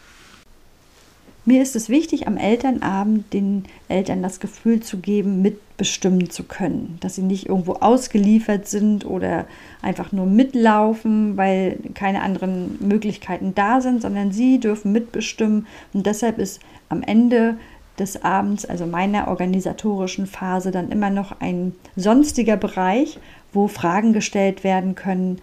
Mir 1.45 1.61
ist 1.61 1.75
es 1.75 1.88
wichtig, 1.88 2.29
am 2.29 2.37
Elternabend 2.37 3.33
den 3.33 3.65
Eltern 3.88 4.23
das 4.23 4.38
Gefühl 4.38 4.79
zu 4.79 4.99
geben, 4.99 5.43
mitbestimmen 5.43 6.31
zu 6.31 6.45
können, 6.45 6.99
dass 7.01 7.17
sie 7.17 7.23
nicht 7.23 7.49
irgendwo 7.49 7.73
ausgeliefert 7.73 8.69
sind 8.69 9.05
oder 9.05 9.47
einfach 9.83 10.12
nur 10.12 10.27
mitlaufen, 10.27 11.37
weil 11.37 11.81
keine 11.95 12.23
anderen 12.23 12.79
Möglichkeiten 12.79 13.57
da 13.57 13.81
sind, 13.81 14.03
sondern 14.03 14.31
sie 14.31 14.61
dürfen 14.61 14.93
mitbestimmen. 14.93 15.67
Und 15.93 16.07
deshalb 16.07 16.38
ist 16.38 16.61
am 16.88 17.03
Ende 17.03 17.57
des 17.98 18.22
Abends, 18.22 18.64
also 18.64 18.87
meiner 18.87 19.28
organisatorischen 19.28 20.26
Phase, 20.26 20.70
dann 20.70 20.90
immer 20.90 21.11
noch 21.11 21.40
ein 21.40 21.74
sonstiger 21.96 22.57
Bereich, 22.57 23.18
wo 23.52 23.68
Fragen 23.68 24.12
gestellt 24.12 24.64
werden 24.64 24.94
können 24.94 25.40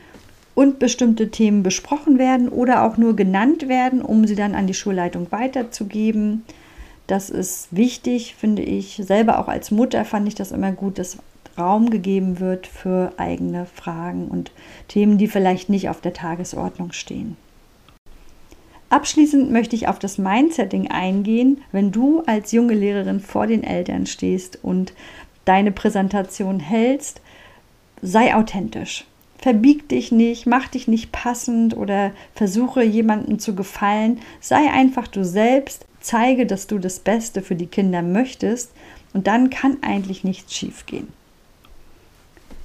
und 0.55 0.79
bestimmte 0.79 1.31
Themen 1.31 1.63
besprochen 1.63 2.17
werden 2.17 2.49
oder 2.49 2.83
auch 2.83 2.97
nur 2.97 3.15
genannt 3.15 3.67
werden, 3.67 4.01
um 4.01 4.27
sie 4.27 4.35
dann 4.35 4.55
an 4.55 4.67
die 4.67 4.73
Schulleitung 4.73 5.31
weiterzugeben. 5.31 6.43
Das 7.07 7.29
ist 7.29 7.69
wichtig, 7.71 8.35
finde 8.35 8.61
ich. 8.61 9.01
Selber 9.03 9.39
auch 9.39 9.47
als 9.47 9.71
Mutter 9.71 10.03
fand 10.05 10.27
ich 10.27 10.35
das 10.35 10.51
immer 10.51 10.71
gut, 10.71 10.99
dass 10.99 11.17
Raum 11.57 11.89
gegeben 11.89 12.39
wird 12.39 12.67
für 12.67 13.13
eigene 13.17 13.65
Fragen 13.65 14.27
und 14.27 14.51
Themen, 14.87 15.17
die 15.17 15.27
vielleicht 15.27 15.69
nicht 15.69 15.89
auf 15.89 16.01
der 16.01 16.13
Tagesordnung 16.13 16.91
stehen. 16.91 17.37
Abschließend 18.89 19.51
möchte 19.51 19.75
ich 19.75 19.87
auf 19.87 19.99
das 19.99 20.17
Mindsetting 20.17 20.89
eingehen, 20.89 21.61
wenn 21.71 21.91
du 21.91 22.23
als 22.25 22.51
junge 22.51 22.73
Lehrerin 22.73 23.19
vor 23.19 23.45
den 23.45 23.63
Eltern 23.63 24.07
stehst 24.07 24.59
und 24.63 24.93
deine 25.45 25.71
Präsentation 25.71 26.59
hältst. 26.59 27.21
Sei 28.01 28.35
authentisch. 28.35 29.05
Verbieg 29.37 29.87
dich 29.87 30.11
nicht, 30.11 30.47
mach 30.47 30.67
dich 30.67 30.87
nicht 30.87 31.11
passend 31.11 31.77
oder 31.77 32.11
versuche 32.33 32.83
jemandem 32.83 33.39
zu 33.39 33.55
gefallen. 33.55 34.19
Sei 34.41 34.69
einfach 34.69 35.07
du 35.07 35.23
selbst, 35.23 35.85
zeige, 36.01 36.45
dass 36.45 36.67
du 36.67 36.77
das 36.79 36.99
Beste 36.99 37.41
für 37.41 37.55
die 37.55 37.67
Kinder 37.67 38.01
möchtest 38.01 38.71
und 39.13 39.27
dann 39.27 39.49
kann 39.49 39.77
eigentlich 39.81 40.23
nichts 40.23 40.55
schiefgehen. 40.55 41.07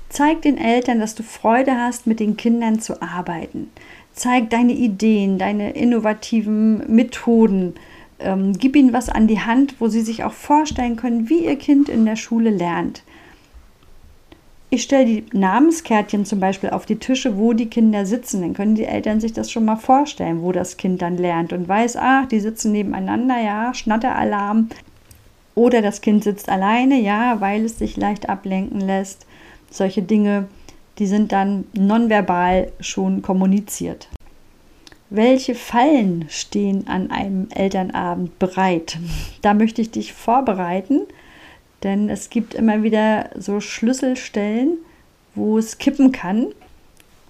Zeig 0.08 0.42
den 0.42 0.58
Eltern, 0.58 1.00
dass 1.00 1.14
du 1.14 1.22
Freude 1.22 1.76
hast, 1.76 2.06
mit 2.06 2.20
den 2.20 2.36
Kindern 2.36 2.80
zu 2.80 3.02
arbeiten. 3.02 3.70
Zeig 4.14 4.48
deine 4.50 4.72
Ideen, 4.72 5.38
deine 5.38 5.72
innovativen 5.72 6.94
Methoden. 6.94 7.74
Ähm, 8.20 8.52
gib 8.56 8.76
ihnen 8.76 8.92
was 8.92 9.08
an 9.08 9.26
die 9.26 9.40
Hand, 9.40 9.74
wo 9.80 9.88
sie 9.88 10.02
sich 10.02 10.22
auch 10.22 10.32
vorstellen 10.32 10.94
können, 10.94 11.28
wie 11.28 11.44
ihr 11.44 11.56
Kind 11.56 11.88
in 11.88 12.04
der 12.04 12.16
Schule 12.16 12.50
lernt. 12.50 13.02
Ich 14.70 14.82
stelle 14.82 15.04
die 15.04 15.24
Namenskärtchen 15.32 16.24
zum 16.24 16.40
Beispiel 16.40 16.70
auf 16.70 16.86
die 16.86 16.96
Tische, 16.96 17.36
wo 17.38 17.52
die 17.52 17.68
Kinder 17.68 18.06
sitzen. 18.06 18.40
Dann 18.40 18.54
können 18.54 18.74
die 18.76 18.86
Eltern 18.86 19.20
sich 19.20 19.32
das 19.32 19.50
schon 19.50 19.64
mal 19.64 19.76
vorstellen, 19.76 20.42
wo 20.42 20.52
das 20.52 20.76
Kind 20.76 21.02
dann 21.02 21.16
lernt 21.16 21.52
und 21.52 21.68
weiß, 21.68 21.96
ach, 21.96 22.26
die 22.26 22.40
sitzen 22.40 22.72
nebeneinander, 22.72 23.40
ja, 23.40 23.74
Schnatteralarm. 23.74 24.70
Oder 25.54 25.82
das 25.82 26.00
Kind 26.00 26.24
sitzt 26.24 26.48
alleine, 26.48 27.00
ja, 27.00 27.40
weil 27.40 27.64
es 27.64 27.78
sich 27.78 27.96
leicht 27.96 28.28
ablenken 28.28 28.80
lässt. 28.80 29.26
Solche 29.70 30.02
Dinge 30.02 30.48
die 30.98 31.06
sind 31.06 31.32
dann 31.32 31.64
nonverbal 31.72 32.72
schon 32.80 33.22
kommuniziert. 33.22 34.08
Welche 35.10 35.54
Fallen 35.54 36.26
stehen 36.28 36.88
an 36.88 37.10
einem 37.10 37.48
Elternabend 37.50 38.38
bereit? 38.38 38.98
Da 39.42 39.52
möchte 39.52 39.82
ich 39.82 39.90
dich 39.90 40.14
vorbereiten, 40.14 41.02
denn 41.82 42.08
es 42.08 42.30
gibt 42.30 42.54
immer 42.54 42.82
wieder 42.82 43.28
so 43.36 43.60
Schlüsselstellen, 43.60 44.78
wo 45.34 45.58
es 45.58 45.76
kippen 45.76 46.12
kann. 46.12 46.46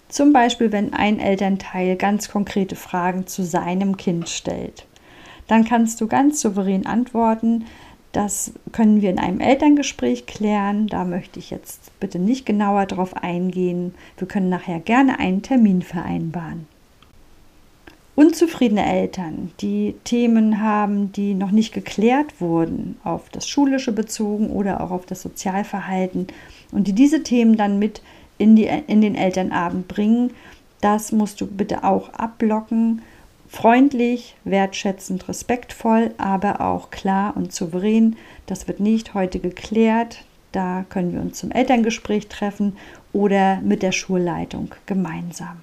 Zum 0.08 0.32
Beispiel, 0.32 0.70
wenn 0.70 0.94
ein 0.94 1.18
Elternteil 1.18 1.96
ganz 1.96 2.28
konkrete 2.28 2.76
Fragen 2.76 3.26
zu 3.26 3.42
seinem 3.42 3.96
Kind 3.96 4.28
stellt. 4.28 4.86
Dann 5.48 5.64
kannst 5.64 6.00
du 6.00 6.06
ganz 6.06 6.40
souverän 6.40 6.86
antworten, 6.86 7.64
das 8.14 8.52
können 8.70 9.02
wir 9.02 9.10
in 9.10 9.18
einem 9.18 9.40
Elterngespräch 9.40 10.26
klären. 10.26 10.86
Da 10.86 11.04
möchte 11.04 11.40
ich 11.40 11.50
jetzt 11.50 11.98
bitte 11.98 12.20
nicht 12.20 12.46
genauer 12.46 12.86
drauf 12.86 13.16
eingehen. 13.16 13.94
Wir 14.18 14.28
können 14.28 14.48
nachher 14.48 14.78
gerne 14.78 15.18
einen 15.18 15.42
Termin 15.42 15.82
vereinbaren. 15.82 16.66
Unzufriedene 18.14 18.86
Eltern, 18.86 19.50
die 19.60 19.96
Themen 20.04 20.62
haben, 20.62 21.10
die 21.10 21.34
noch 21.34 21.50
nicht 21.50 21.74
geklärt 21.74 22.40
wurden, 22.40 22.96
auf 23.02 23.28
das 23.30 23.48
Schulische 23.48 23.90
bezogen 23.90 24.50
oder 24.50 24.80
auch 24.80 24.92
auf 24.92 25.04
das 25.04 25.20
Sozialverhalten 25.22 26.28
und 26.70 26.86
die 26.86 26.92
diese 26.92 27.24
Themen 27.24 27.56
dann 27.56 27.80
mit 27.80 28.02
in, 28.38 28.54
die, 28.54 28.70
in 28.86 29.00
den 29.00 29.16
Elternabend 29.16 29.88
bringen, 29.88 30.30
das 30.80 31.10
musst 31.10 31.40
du 31.40 31.48
bitte 31.48 31.82
auch 31.82 32.10
abblocken 32.10 33.02
freundlich, 33.54 34.34
wertschätzend, 34.44 35.28
respektvoll, 35.28 36.12
aber 36.18 36.60
auch 36.60 36.90
klar 36.90 37.36
und 37.36 37.52
souverän. 37.52 38.16
Das 38.46 38.66
wird 38.66 38.80
nicht 38.80 39.14
heute 39.14 39.38
geklärt. 39.38 40.24
Da 40.50 40.84
können 40.88 41.12
wir 41.12 41.20
uns 41.20 41.38
zum 41.38 41.52
Elterngespräch 41.52 42.26
treffen 42.26 42.76
oder 43.12 43.60
mit 43.60 43.82
der 43.82 43.92
Schulleitung 43.92 44.74
gemeinsam. 44.86 45.62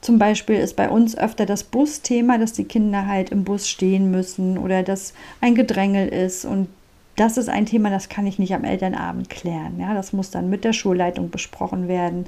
Zum 0.00 0.18
Beispiel 0.18 0.56
ist 0.56 0.74
bei 0.74 0.90
uns 0.90 1.16
öfter 1.16 1.46
das 1.46 1.62
Busthema, 1.62 2.38
dass 2.38 2.52
die 2.52 2.64
Kinder 2.64 3.06
halt 3.06 3.30
im 3.30 3.44
Bus 3.44 3.68
stehen 3.68 4.10
müssen 4.10 4.58
oder 4.58 4.82
dass 4.82 5.14
ein 5.40 5.54
Gedrängel 5.54 6.08
ist. 6.08 6.44
Und 6.44 6.68
das 7.14 7.38
ist 7.38 7.48
ein 7.48 7.66
Thema, 7.66 7.88
das 7.88 8.08
kann 8.08 8.26
ich 8.26 8.40
nicht 8.40 8.52
am 8.52 8.64
Elternabend 8.64 9.30
klären. 9.30 9.78
Ja, 9.78 9.94
das 9.94 10.12
muss 10.12 10.30
dann 10.30 10.50
mit 10.50 10.64
der 10.64 10.72
Schulleitung 10.72 11.30
besprochen 11.30 11.86
werden 11.86 12.26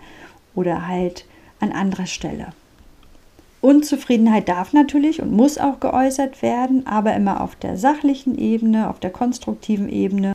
oder 0.55 0.87
halt 0.87 1.27
an 1.59 1.73
anderer 1.73 2.07
Stelle. 2.07 2.53
Unzufriedenheit 3.67 4.49
darf 4.49 4.73
natürlich 4.73 5.21
und 5.21 5.33
muss 5.33 5.59
auch 5.59 5.81
geäußert 5.81 6.41
werden, 6.41 6.87
aber 6.87 7.17
immer 7.17 7.41
auf 7.41 7.57
der 7.57 7.77
sachlichen 7.77 8.39
Ebene, 8.39 8.89
auf 8.89 9.01
der 9.01 9.11
konstruktiven 9.11 9.89
Ebene. 9.89 10.35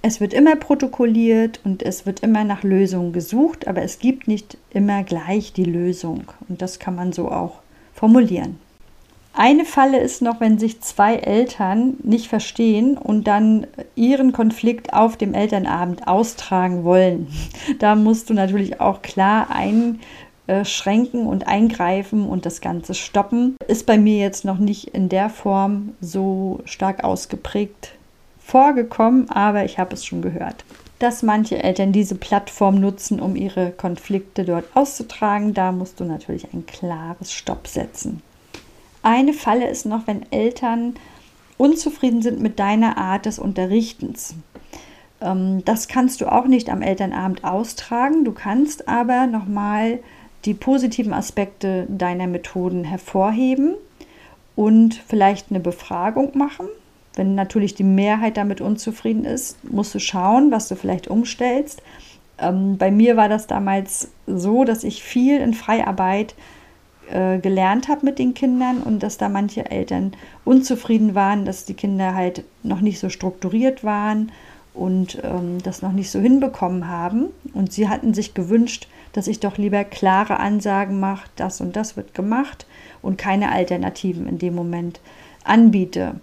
Es 0.00 0.22
wird 0.22 0.32
immer 0.32 0.56
protokolliert 0.56 1.60
und 1.64 1.82
es 1.82 2.06
wird 2.06 2.20
immer 2.20 2.44
nach 2.44 2.62
Lösungen 2.62 3.12
gesucht, 3.12 3.68
aber 3.68 3.82
es 3.82 3.98
gibt 3.98 4.26
nicht 4.26 4.56
immer 4.70 5.02
gleich 5.02 5.52
die 5.52 5.64
Lösung. 5.64 6.24
Und 6.48 6.62
das 6.62 6.78
kann 6.78 6.94
man 6.94 7.12
so 7.12 7.30
auch 7.30 7.60
formulieren. 7.92 8.58
Eine 9.34 9.66
Falle 9.66 9.98
ist 9.98 10.22
noch, 10.22 10.40
wenn 10.40 10.58
sich 10.58 10.80
zwei 10.80 11.16
Eltern 11.16 11.98
nicht 12.02 12.28
verstehen 12.28 12.96
und 12.96 13.26
dann 13.26 13.66
ihren 13.96 14.32
Konflikt 14.32 14.94
auf 14.94 15.18
dem 15.18 15.34
Elternabend 15.34 16.08
austragen 16.08 16.84
wollen. 16.84 17.28
Da 17.80 17.96
musst 17.96 18.30
du 18.30 18.34
natürlich 18.34 18.80
auch 18.80 19.02
klar 19.02 19.50
einschränken 20.46 21.26
und 21.26 21.46
eingreifen 21.46 22.26
und 22.26 22.46
das 22.46 22.60
Ganze 22.60 22.94
stoppen. 22.94 23.56
Ist 23.68 23.86
bei 23.86 23.98
mir 23.98 24.18
jetzt 24.18 24.44
noch 24.44 24.58
nicht 24.58 24.88
in 24.88 25.08
der 25.08 25.30
Form 25.30 25.94
so 26.00 26.60
stark 26.64 27.04
ausgeprägt 27.04 27.92
vorgekommen, 28.44 29.30
aber 29.30 29.64
ich 29.64 29.78
habe 29.78 29.94
es 29.94 30.04
schon 30.04 30.20
gehört 30.20 30.64
dass 31.02 31.24
manche 31.24 31.60
Eltern 31.60 31.90
diese 31.90 32.14
Plattform 32.14 32.76
nutzen, 32.80 33.18
um 33.18 33.34
ihre 33.34 33.72
Konflikte 33.72 34.44
dort 34.44 34.64
auszutragen. 34.74 35.52
Da 35.52 35.72
musst 35.72 35.98
du 35.98 36.04
natürlich 36.04 36.54
ein 36.54 36.64
klares 36.64 37.32
Stopp 37.32 37.66
setzen. 37.66 38.22
Eine 39.02 39.32
Falle 39.32 39.68
ist 39.68 39.84
noch, 39.84 40.06
wenn 40.06 40.30
Eltern 40.30 40.94
unzufrieden 41.58 42.22
sind 42.22 42.40
mit 42.40 42.60
deiner 42.60 42.98
Art 42.98 43.26
des 43.26 43.40
Unterrichtens. 43.40 44.36
Ähm, 45.20 45.64
das 45.64 45.88
kannst 45.88 46.20
du 46.20 46.30
auch 46.30 46.46
nicht 46.46 46.70
am 46.70 46.82
Elternabend 46.82 47.42
austragen. 47.42 48.24
Du 48.24 48.30
kannst 48.30 48.86
aber 48.86 49.26
nochmal 49.26 49.98
die 50.44 50.54
positiven 50.54 51.12
Aspekte 51.12 51.86
deiner 51.88 52.26
Methoden 52.26 52.84
hervorheben 52.84 53.74
und 54.56 54.94
vielleicht 54.94 55.50
eine 55.50 55.60
Befragung 55.60 56.36
machen. 56.36 56.66
Wenn 57.14 57.34
natürlich 57.34 57.74
die 57.74 57.84
Mehrheit 57.84 58.36
damit 58.36 58.60
unzufrieden 58.60 59.24
ist, 59.24 59.62
musst 59.70 59.94
du 59.94 59.98
schauen, 59.98 60.50
was 60.50 60.68
du 60.68 60.76
vielleicht 60.76 61.08
umstellst. 61.08 61.82
Ähm, 62.38 62.78
bei 62.78 62.90
mir 62.90 63.16
war 63.16 63.28
das 63.28 63.46
damals 63.46 64.10
so, 64.26 64.64
dass 64.64 64.82
ich 64.82 65.02
viel 65.02 65.38
in 65.38 65.54
Freiarbeit 65.54 66.34
äh, 67.10 67.38
gelernt 67.38 67.88
habe 67.88 68.06
mit 68.06 68.18
den 68.18 68.34
Kindern 68.34 68.82
und 68.82 69.02
dass 69.02 69.18
da 69.18 69.28
manche 69.28 69.70
Eltern 69.70 70.12
unzufrieden 70.44 71.14
waren, 71.14 71.44
dass 71.44 71.66
die 71.66 71.74
Kinder 71.74 72.14
halt 72.14 72.44
noch 72.62 72.80
nicht 72.80 72.98
so 72.98 73.10
strukturiert 73.10 73.84
waren 73.84 74.32
und 74.74 75.18
ähm, 75.22 75.58
das 75.62 75.82
noch 75.82 75.92
nicht 75.92 76.10
so 76.10 76.20
hinbekommen 76.20 76.88
haben. 76.88 77.26
Und 77.54 77.72
sie 77.72 77.88
hatten 77.88 78.14
sich 78.14 78.34
gewünscht, 78.34 78.88
dass 79.12 79.26
ich 79.26 79.40
doch 79.40 79.58
lieber 79.58 79.84
klare 79.84 80.38
Ansagen 80.40 80.98
mache, 81.00 81.28
das 81.36 81.60
und 81.60 81.76
das 81.76 81.96
wird 81.96 82.14
gemacht 82.14 82.66
und 83.02 83.18
keine 83.18 83.52
Alternativen 83.52 84.26
in 84.26 84.38
dem 84.38 84.54
Moment 84.54 85.00
anbiete 85.44 86.14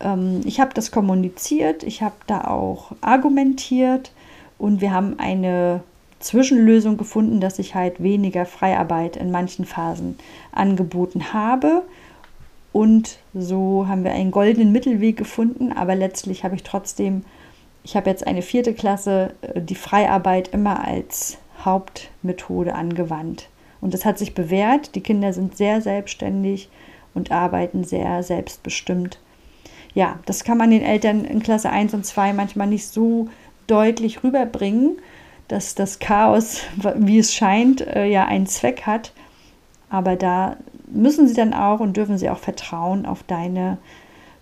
ähm, 0.00 0.40
ich 0.44 0.60
habe 0.60 0.74
das 0.74 0.90
kommuniziert, 0.90 1.82
ich 1.82 2.02
habe 2.02 2.16
da 2.26 2.44
auch 2.44 2.92
argumentiert 3.00 4.12
und 4.58 4.80
wir 4.80 4.92
haben 4.92 5.18
eine 5.18 5.82
Zwischenlösung 6.18 6.96
gefunden, 6.96 7.40
dass 7.40 7.58
ich 7.58 7.74
halt 7.74 8.02
weniger 8.02 8.44
Freiarbeit 8.44 9.16
in 9.16 9.30
manchen 9.30 9.64
Phasen 9.64 10.18
angeboten 10.52 11.32
habe. 11.32 11.82
Und 12.72 13.18
so 13.34 13.86
haben 13.88 14.04
wir 14.04 14.12
einen 14.12 14.30
goldenen 14.30 14.70
Mittelweg 14.70 15.16
gefunden, 15.16 15.72
aber 15.72 15.94
letztlich 15.94 16.44
habe 16.44 16.54
ich 16.54 16.62
trotzdem, 16.62 17.24
ich 17.82 17.96
habe 17.96 18.10
jetzt 18.10 18.26
eine 18.26 18.42
vierte 18.42 18.74
Klasse, 18.74 19.34
äh, 19.42 19.60
die 19.60 19.74
Freiarbeit 19.74 20.48
immer 20.48 20.84
als 20.84 21.38
Hauptmethode 21.64 22.74
angewandt. 22.74 23.48
Und 23.80 23.94
das 23.94 24.04
hat 24.04 24.18
sich 24.18 24.34
bewährt. 24.34 24.94
Die 24.94 25.00
Kinder 25.00 25.32
sind 25.32 25.56
sehr 25.56 25.80
selbstständig 25.80 26.68
und 27.14 27.30
arbeiten 27.30 27.84
sehr 27.84 28.22
selbstbestimmt 28.22 29.18
ja, 29.94 30.18
das 30.26 30.44
kann 30.44 30.58
man 30.58 30.70
den 30.70 30.82
Eltern 30.82 31.24
in 31.24 31.42
Klasse 31.42 31.70
1 31.70 31.94
und 31.94 32.06
2 32.06 32.32
manchmal 32.32 32.66
nicht 32.66 32.86
so 32.86 33.28
deutlich 33.66 34.22
rüberbringen, 34.22 34.98
dass 35.48 35.74
das 35.74 35.98
Chaos, 35.98 36.62
wie 36.96 37.18
es 37.18 37.34
scheint, 37.34 37.80
äh, 37.80 38.06
ja 38.06 38.26
einen 38.26 38.46
Zweck 38.46 38.82
hat. 38.82 39.12
Aber 39.88 40.14
da 40.14 40.56
müssen 40.86 41.26
sie 41.26 41.34
dann 41.34 41.52
auch 41.52 41.80
und 41.80 41.96
dürfen 41.96 42.18
sie 42.18 42.30
auch 42.30 42.38
vertrauen 42.38 43.04
auf 43.06 43.24
deine 43.24 43.78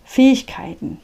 Fähigkeiten. 0.03 0.99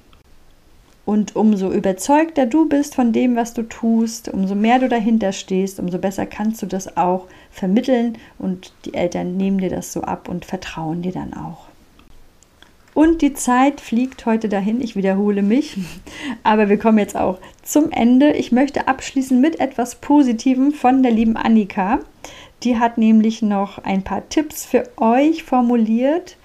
Und 1.05 1.35
umso 1.35 1.71
überzeugter 1.71 2.47
du 2.47 2.67
bist 2.67 2.95
von 2.95 3.13
dem, 3.13 3.35
was 3.35 3.53
du 3.53 3.61
tust, 3.61 4.27
umso 4.29 4.55
mehr 4.55 4.79
du 4.79 4.89
dahinter 4.89 5.31
stehst, 5.31 5.79
umso 5.79 5.99
besser 5.99 6.25
kannst 6.25 6.61
du 6.63 6.65
das 6.65 6.97
auch 6.97 7.27
vermitteln 7.51 8.17
und 8.39 8.73
die 8.85 8.95
Eltern 8.95 9.37
nehmen 9.37 9.59
dir 9.59 9.69
das 9.69 9.93
so 9.93 10.01
ab 10.01 10.27
und 10.27 10.45
vertrauen 10.45 11.03
dir 11.03 11.11
dann 11.11 11.33
auch. 11.33 11.67
Und 12.95 13.21
die 13.21 13.33
Zeit 13.33 13.81
fliegt 13.81 14.25
heute 14.25 14.47
dahin. 14.47 14.81
Ich 14.81 14.95
wiederhole 14.95 15.43
mich. 15.43 15.77
Aber 16.43 16.69
wir 16.69 16.79
kommen 16.79 16.97
jetzt 16.97 17.17
auch 17.17 17.37
zum 17.61 17.91
Ende. 17.91 18.31
Ich 18.31 18.53
möchte 18.53 18.87
abschließen 18.87 19.39
mit 19.39 19.59
etwas 19.59 19.95
Positivem 19.95 20.71
von 20.71 21.03
der 21.03 21.11
lieben 21.11 21.35
Annika. 21.35 21.99
Die 22.63 22.79
hat 22.79 22.97
nämlich 22.97 23.41
noch 23.41 23.79
ein 23.79 24.03
paar 24.03 24.27
Tipps 24.29 24.65
für 24.65 24.85
euch 24.95 25.43
formuliert. 25.43 26.37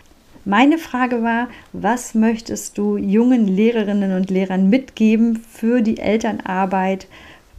Meine 0.50 0.78
Frage 0.78 1.22
war, 1.22 1.46
was 1.72 2.16
möchtest 2.16 2.76
du 2.76 2.96
jungen 2.96 3.46
Lehrerinnen 3.46 4.16
und 4.16 4.30
Lehrern 4.30 4.68
mitgeben 4.68 5.36
für 5.36 5.80
die 5.80 5.98
Elternarbeit? 5.98 7.06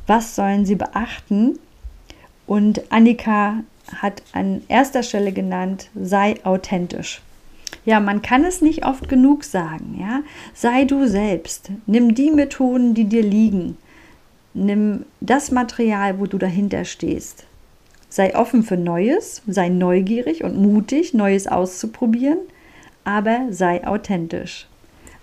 Was 0.07 0.35
sollen 0.35 0.65
sie 0.65 0.75
beachten? 0.75 1.57
Und 2.47 2.91
Annika 2.91 3.63
hat 3.95 4.23
an 4.33 4.61
erster 4.67 5.03
Stelle 5.03 5.31
genannt, 5.31 5.89
sei 5.95 6.35
authentisch. 6.43 7.21
Ja, 7.85 8.01
man 8.01 8.21
kann 8.21 8.43
es 8.43 8.61
nicht 8.61 8.85
oft 8.85 9.07
genug 9.07 9.45
sagen, 9.45 9.97
ja. 9.97 10.19
Sei 10.53 10.83
du 10.83 11.07
selbst. 11.07 11.71
Nimm 11.85 12.13
die 12.13 12.29
Methoden, 12.29 12.93
die 12.93 13.05
dir 13.05 13.23
liegen. 13.23 13.77
Nimm 14.53 15.05
das 15.21 15.49
Material, 15.49 16.19
wo 16.19 16.25
du 16.25 16.37
dahinter 16.37 16.83
stehst. 16.83 17.45
Sei 18.09 18.35
offen 18.35 18.63
für 18.63 18.75
Neues, 18.75 19.43
sei 19.47 19.69
neugierig 19.69 20.43
und 20.43 20.57
mutig, 20.57 21.13
Neues 21.13 21.47
auszuprobieren, 21.47 22.39
aber 23.03 23.47
sei 23.51 23.85
authentisch. 23.85 24.67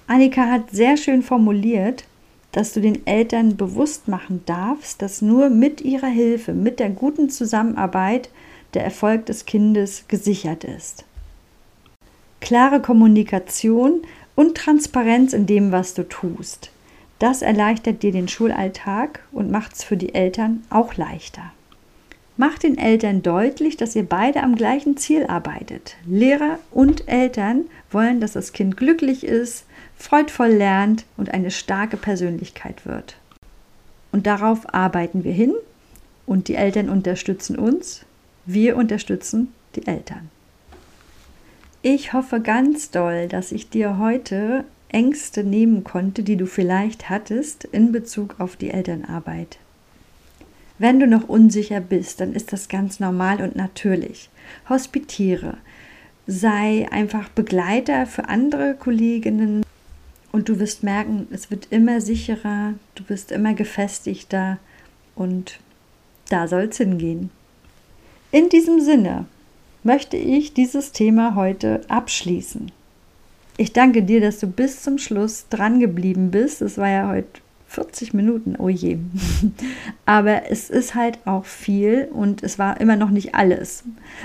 Annika 0.06 0.46
hat 0.50 0.70
sehr 0.70 0.96
schön 0.96 1.22
formuliert, 1.22 2.04
dass 2.52 2.72
du 2.72 2.80
den 2.80 3.06
Eltern 3.06 3.56
bewusst 3.56 4.08
machen 4.08 4.42
darfst, 4.46 5.02
dass 5.02 5.22
nur 5.22 5.50
mit 5.50 5.80
ihrer 5.82 6.06
Hilfe, 6.08 6.54
mit 6.54 6.80
der 6.80 6.90
guten 6.90 7.28
Zusammenarbeit 7.28 8.30
der 8.74 8.84
Erfolg 8.84 9.26
des 9.26 9.44
Kindes 9.44 10.04
gesichert 10.08 10.64
ist 10.64 11.04
klare 12.40 12.80
Kommunikation 12.80 14.02
und 14.34 14.56
Transparenz 14.56 15.32
in 15.32 15.46
dem, 15.46 15.72
was 15.72 15.94
du 15.94 16.08
tust. 16.08 16.70
Das 17.18 17.42
erleichtert 17.42 18.02
dir 18.02 18.12
den 18.12 18.28
Schulalltag 18.28 19.20
und 19.32 19.50
macht 19.50 19.74
es 19.74 19.84
für 19.84 19.96
die 19.96 20.14
Eltern 20.14 20.62
auch 20.70 20.94
leichter. 20.94 21.52
Mach 22.41 22.57
den 22.57 22.78
Eltern 22.78 23.22
deutlich, 23.22 23.76
dass 23.76 23.97
ihr 23.97 24.05
beide 24.05 24.45
am 24.45 24.55
gleichen 24.55 24.97
Ziel 24.97 25.26
arbeitet. 25.26 25.97
Lehrer 26.07 26.61
und 26.70 27.09
Eltern 27.09 27.64
wollen, 27.91 28.20
dass 28.20 28.34
das 28.34 28.53
Kind 28.53 28.76
glücklich 28.76 29.24
ist, 29.24 29.66
freudvoll 29.97 30.51
lernt 30.51 31.05
und 31.16 31.34
eine 31.34 31.51
starke 31.51 31.97
Persönlichkeit 31.97 32.86
wird. 32.86 33.16
Und 34.12 34.28
darauf 34.28 34.72
arbeiten 34.72 35.24
wir 35.24 35.32
hin 35.32 35.53
und 36.26 36.47
die 36.47 36.55
Eltern 36.55 36.89
unterstützen 36.89 37.59
uns, 37.59 38.05
wir 38.47 38.76
unterstützen 38.76 39.53
die 39.74 39.89
Eltern. 39.89 40.30
Ich 41.82 42.12
hoffe 42.12 42.41
ganz 42.41 42.93
doll, 42.93 43.26
dass 43.26 43.51
ich 43.51 43.68
dir 43.68 43.99
heute 43.99 44.64
Ängste 44.91 45.43
nehmen 45.43 45.82
konnte, 45.82 46.22
die 46.22 46.36
du 46.36 46.47
vielleicht 46.47 47.11
hattest 47.11 47.64
in 47.64 47.91
Bezug 47.91 48.36
auf 48.39 48.55
die 48.55 48.70
Elternarbeit. 48.70 49.59
Wenn 50.78 51.00
du 51.00 51.06
noch 51.06 51.28
unsicher 51.28 51.80
bist, 51.80 52.20
dann 52.20 52.34
ist 52.34 52.52
das 52.52 52.68
ganz 52.68 53.00
normal 53.00 53.40
und 53.40 53.56
natürlich. 53.56 54.30
Hospitiere, 54.68 55.58
sei 56.26 56.86
einfach 56.90 57.28
Begleiter 57.30 58.06
für 58.06 58.28
andere 58.28 58.74
Kolleginnen 58.78 59.64
und 60.30 60.48
du 60.48 60.60
wirst 60.60 60.82
merken, 60.82 61.26
es 61.32 61.50
wird 61.50 61.68
immer 61.70 62.00
sicherer, 62.00 62.74
du 62.94 63.02
bist 63.02 63.32
immer 63.32 63.54
gefestigter 63.54 64.58
und 65.16 65.58
da 66.28 66.46
soll 66.46 66.68
es 66.70 66.76
hingehen. 66.76 67.30
In 68.30 68.48
diesem 68.48 68.80
Sinne, 68.80 69.26
möchte 69.82 70.16
ich 70.16 70.52
dieses 70.52 70.92
Thema 70.92 71.34
heute 71.34 71.80
abschließen. 71.88 72.70
Ich 73.56 73.72
danke 73.72 74.02
dir, 74.02 74.20
dass 74.20 74.38
du 74.38 74.46
bis 74.46 74.82
zum 74.82 74.98
Schluss 74.98 75.46
dran 75.48 75.80
geblieben 75.80 76.30
bist. 76.30 76.62
Es 76.62 76.78
war 76.78 76.88
ja 76.88 77.08
heute 77.08 77.40
40 77.68 78.14
Minuten, 78.14 78.56
oh 78.58 78.68
je. 78.68 78.98
Aber 80.06 80.50
es 80.50 80.70
ist 80.70 80.94
halt 80.94 81.18
auch 81.26 81.44
viel 81.44 82.08
und 82.10 82.42
es 82.42 82.58
war 82.58 82.80
immer 82.80 82.96
noch 82.96 83.10
nicht 83.10 83.34
alles. 83.34 83.84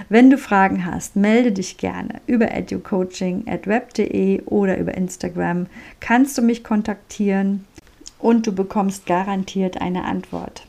Wenn 0.10 0.30
du 0.30 0.38
Fragen 0.38 0.86
hast, 0.86 1.18
melde 1.18 1.52
dich 1.52 1.78
gerne 1.78 2.22
über 2.26 2.52
educoaching.web.de 2.52 4.44
oder 4.44 4.78
über 4.78 4.96
Instagram. 4.96 5.68
Kannst 6.00 6.38
du 6.38 6.42
mich 6.42 6.64
kontaktieren 6.64 7.66
und 8.18 8.48
du 8.48 8.54
bekommst 8.54 9.06
garantiert 9.06 9.82
eine 9.82 10.06
Antwort. 10.06 10.66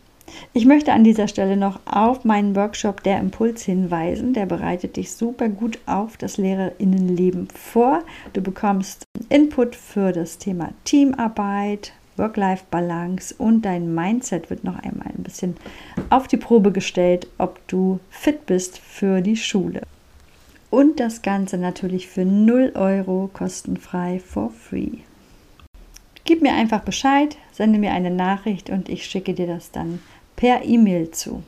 Ich 0.53 0.67
möchte 0.67 0.93
an 0.93 1.05
dieser 1.05 1.29
Stelle 1.29 1.57
noch 1.57 1.79
auf 1.85 2.25
meinen 2.25 2.57
Workshop 2.57 3.05
Der 3.05 3.21
Impuls 3.21 3.63
hinweisen. 3.63 4.33
Der 4.33 4.47
bereitet 4.47 4.97
dich 4.97 5.13
super 5.13 5.49
gut 5.49 5.79
auf 5.87 6.17
das 6.17 6.39
Lehrerinnenleben 6.39 7.49
vor. 7.55 8.03
Du 8.33 8.41
bekommst 8.41 9.05
Input 9.29 9.77
für 9.77 10.11
das 10.11 10.39
Thema 10.39 10.71
Teamarbeit, 10.85 11.93
Work-Life-Balance 12.17 13.35
und 13.39 13.63
dein 13.63 13.95
Mindset 13.95 14.51
wird 14.51 14.65
noch 14.65 14.79
einmal 14.79 15.09
ein 15.09 15.23
bisschen 15.23 15.57
auf 16.11 16.29
die 16.29 16.37
Probe 16.37 16.73
gestellt, 16.73 17.27
ob 17.39 17.67
du 17.69 18.01
fit 18.11 18.47
bist 18.47 18.79
für 18.79 19.21
die 19.21 19.37
Schule. 19.37 19.83
und 20.75 20.99
das 20.99 21.23
Ganze 21.23 21.57
natürlich 21.57 22.09
für 22.09 22.25
0 22.25 22.73
Euro 22.75 23.31
kostenfrei 23.33 24.19
for 24.19 24.51
free. 24.51 24.99
Gib 26.25 26.43
mir 26.43 26.53
einfach 26.53 26.81
Bescheid, 26.81 27.37
sende 27.53 27.79
mir 27.79 27.93
eine 27.93 28.11
Nachricht 28.11 28.71
und 28.71 28.89
ich 28.89 29.07
schicke 29.07 29.35
dir 29.35 29.47
das 29.47 29.71
dann 29.71 30.01
per 30.35 30.65
E-Mail 30.65 31.13
zu. 31.13 31.45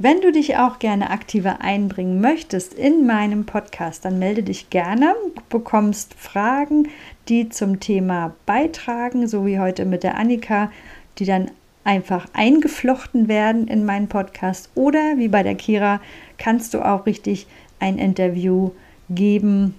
Wenn 0.00 0.20
du 0.20 0.30
dich 0.30 0.56
auch 0.56 0.78
gerne 0.78 1.10
aktiver 1.10 1.60
einbringen 1.60 2.20
möchtest 2.20 2.72
in 2.72 3.04
meinem 3.04 3.46
Podcast, 3.46 4.04
dann 4.04 4.20
melde 4.20 4.44
dich 4.44 4.70
gerne, 4.70 5.16
bekommst 5.48 6.14
Fragen, 6.14 6.86
die 7.28 7.48
zum 7.48 7.80
Thema 7.80 8.36
beitragen, 8.46 9.26
so 9.26 9.44
wie 9.44 9.58
heute 9.58 9.84
mit 9.84 10.04
der 10.04 10.16
Annika, 10.16 10.70
die 11.18 11.24
dann 11.24 11.50
einfach 11.82 12.28
eingeflochten 12.32 13.26
werden 13.26 13.66
in 13.66 13.84
meinen 13.84 14.06
Podcast 14.06 14.70
oder 14.76 15.16
wie 15.16 15.26
bei 15.26 15.42
der 15.42 15.56
Kira 15.56 16.00
kannst 16.36 16.74
du 16.74 16.86
auch 16.86 17.04
richtig 17.04 17.48
ein 17.80 17.98
Interview 17.98 18.70
geben 19.10 19.74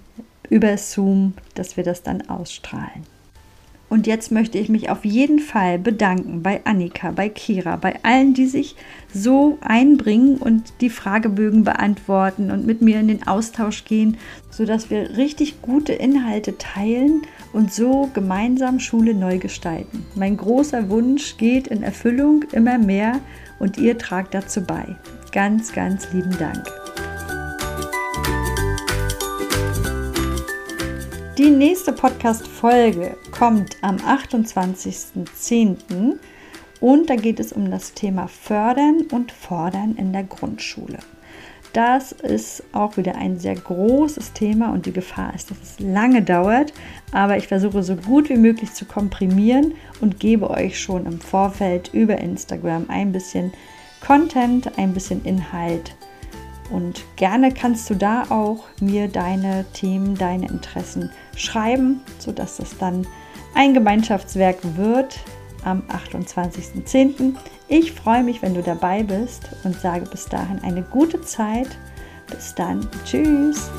über 0.50 0.76
Zoom, 0.76 1.32
dass 1.54 1.78
wir 1.78 1.84
das 1.84 2.02
dann 2.02 2.28
ausstrahlen. 2.28 3.06
Und 3.90 4.06
jetzt 4.06 4.30
möchte 4.30 4.56
ich 4.56 4.68
mich 4.68 4.88
auf 4.88 5.04
jeden 5.04 5.40
Fall 5.40 5.76
bedanken 5.80 6.44
bei 6.44 6.64
Annika, 6.64 7.10
bei 7.10 7.28
Kira, 7.28 7.74
bei 7.74 7.96
allen, 8.04 8.34
die 8.34 8.46
sich 8.46 8.76
so 9.12 9.58
einbringen 9.60 10.36
und 10.36 10.72
die 10.80 10.90
Fragebögen 10.90 11.64
beantworten 11.64 12.52
und 12.52 12.64
mit 12.64 12.82
mir 12.82 13.00
in 13.00 13.08
den 13.08 13.26
Austausch 13.26 13.84
gehen, 13.84 14.16
sodass 14.48 14.90
wir 14.90 15.16
richtig 15.16 15.60
gute 15.60 15.92
Inhalte 15.92 16.56
teilen 16.56 17.22
und 17.52 17.72
so 17.72 18.08
gemeinsam 18.14 18.78
Schule 18.78 19.12
neu 19.12 19.38
gestalten. 19.38 20.06
Mein 20.14 20.36
großer 20.36 20.88
Wunsch 20.88 21.36
geht 21.36 21.66
in 21.66 21.82
Erfüllung 21.82 22.44
immer 22.52 22.78
mehr 22.78 23.18
und 23.58 23.76
ihr 23.76 23.98
tragt 23.98 24.34
dazu 24.34 24.60
bei. 24.60 24.86
Ganz, 25.32 25.72
ganz 25.72 26.12
lieben 26.12 26.36
Dank. 26.38 26.64
Die 31.36 31.50
nächste 31.50 31.92
Podcast-Folge 31.92 33.16
kommt 33.40 33.78
am 33.80 33.96
28.10. 33.96 36.18
und 36.78 37.08
da 37.08 37.16
geht 37.16 37.40
es 37.40 37.54
um 37.54 37.70
das 37.70 37.94
Thema 37.94 38.28
Fördern 38.28 39.06
und 39.12 39.32
Fordern 39.32 39.94
in 39.96 40.12
der 40.12 40.24
Grundschule. 40.24 40.98
Das 41.72 42.12
ist 42.12 42.62
auch 42.74 42.98
wieder 42.98 43.14
ein 43.14 43.38
sehr 43.38 43.54
großes 43.54 44.34
Thema 44.34 44.74
und 44.74 44.84
die 44.84 44.92
Gefahr 44.92 45.34
ist, 45.34 45.50
dass 45.50 45.56
es 45.62 45.80
lange 45.80 46.20
dauert, 46.20 46.74
aber 47.12 47.38
ich 47.38 47.48
versuche 47.48 47.82
so 47.82 47.96
gut 47.96 48.28
wie 48.28 48.36
möglich 48.36 48.74
zu 48.74 48.84
komprimieren 48.84 49.72
und 50.02 50.20
gebe 50.20 50.50
euch 50.50 50.78
schon 50.78 51.06
im 51.06 51.18
Vorfeld 51.18 51.94
über 51.94 52.18
Instagram 52.18 52.90
ein 52.90 53.10
bisschen 53.10 53.54
Content, 54.06 54.78
ein 54.78 54.92
bisschen 54.92 55.24
Inhalt 55.24 55.96
und 56.70 57.04
gerne 57.16 57.52
kannst 57.52 57.88
du 57.90 57.94
da 57.94 58.24
auch 58.28 58.64
mir 58.80 59.08
deine 59.08 59.64
Themen, 59.72 60.14
deine 60.14 60.48
Interessen 60.48 61.10
schreiben, 61.34 62.00
sodass 62.18 62.58
das 62.58 62.76
dann 62.76 63.06
ein 63.54 63.74
Gemeinschaftswerk 63.74 64.58
wird 64.76 65.18
am 65.64 65.82
28.10. 65.88 67.34
Ich 67.68 67.92
freue 67.92 68.22
mich, 68.22 68.42
wenn 68.42 68.54
du 68.54 68.62
dabei 68.62 69.02
bist 69.02 69.50
und 69.64 69.78
sage 69.78 70.06
bis 70.06 70.26
dahin 70.26 70.60
eine 70.62 70.82
gute 70.82 71.20
Zeit. 71.20 71.68
Bis 72.30 72.54
dann. 72.54 72.88
Tschüss. 73.04 73.70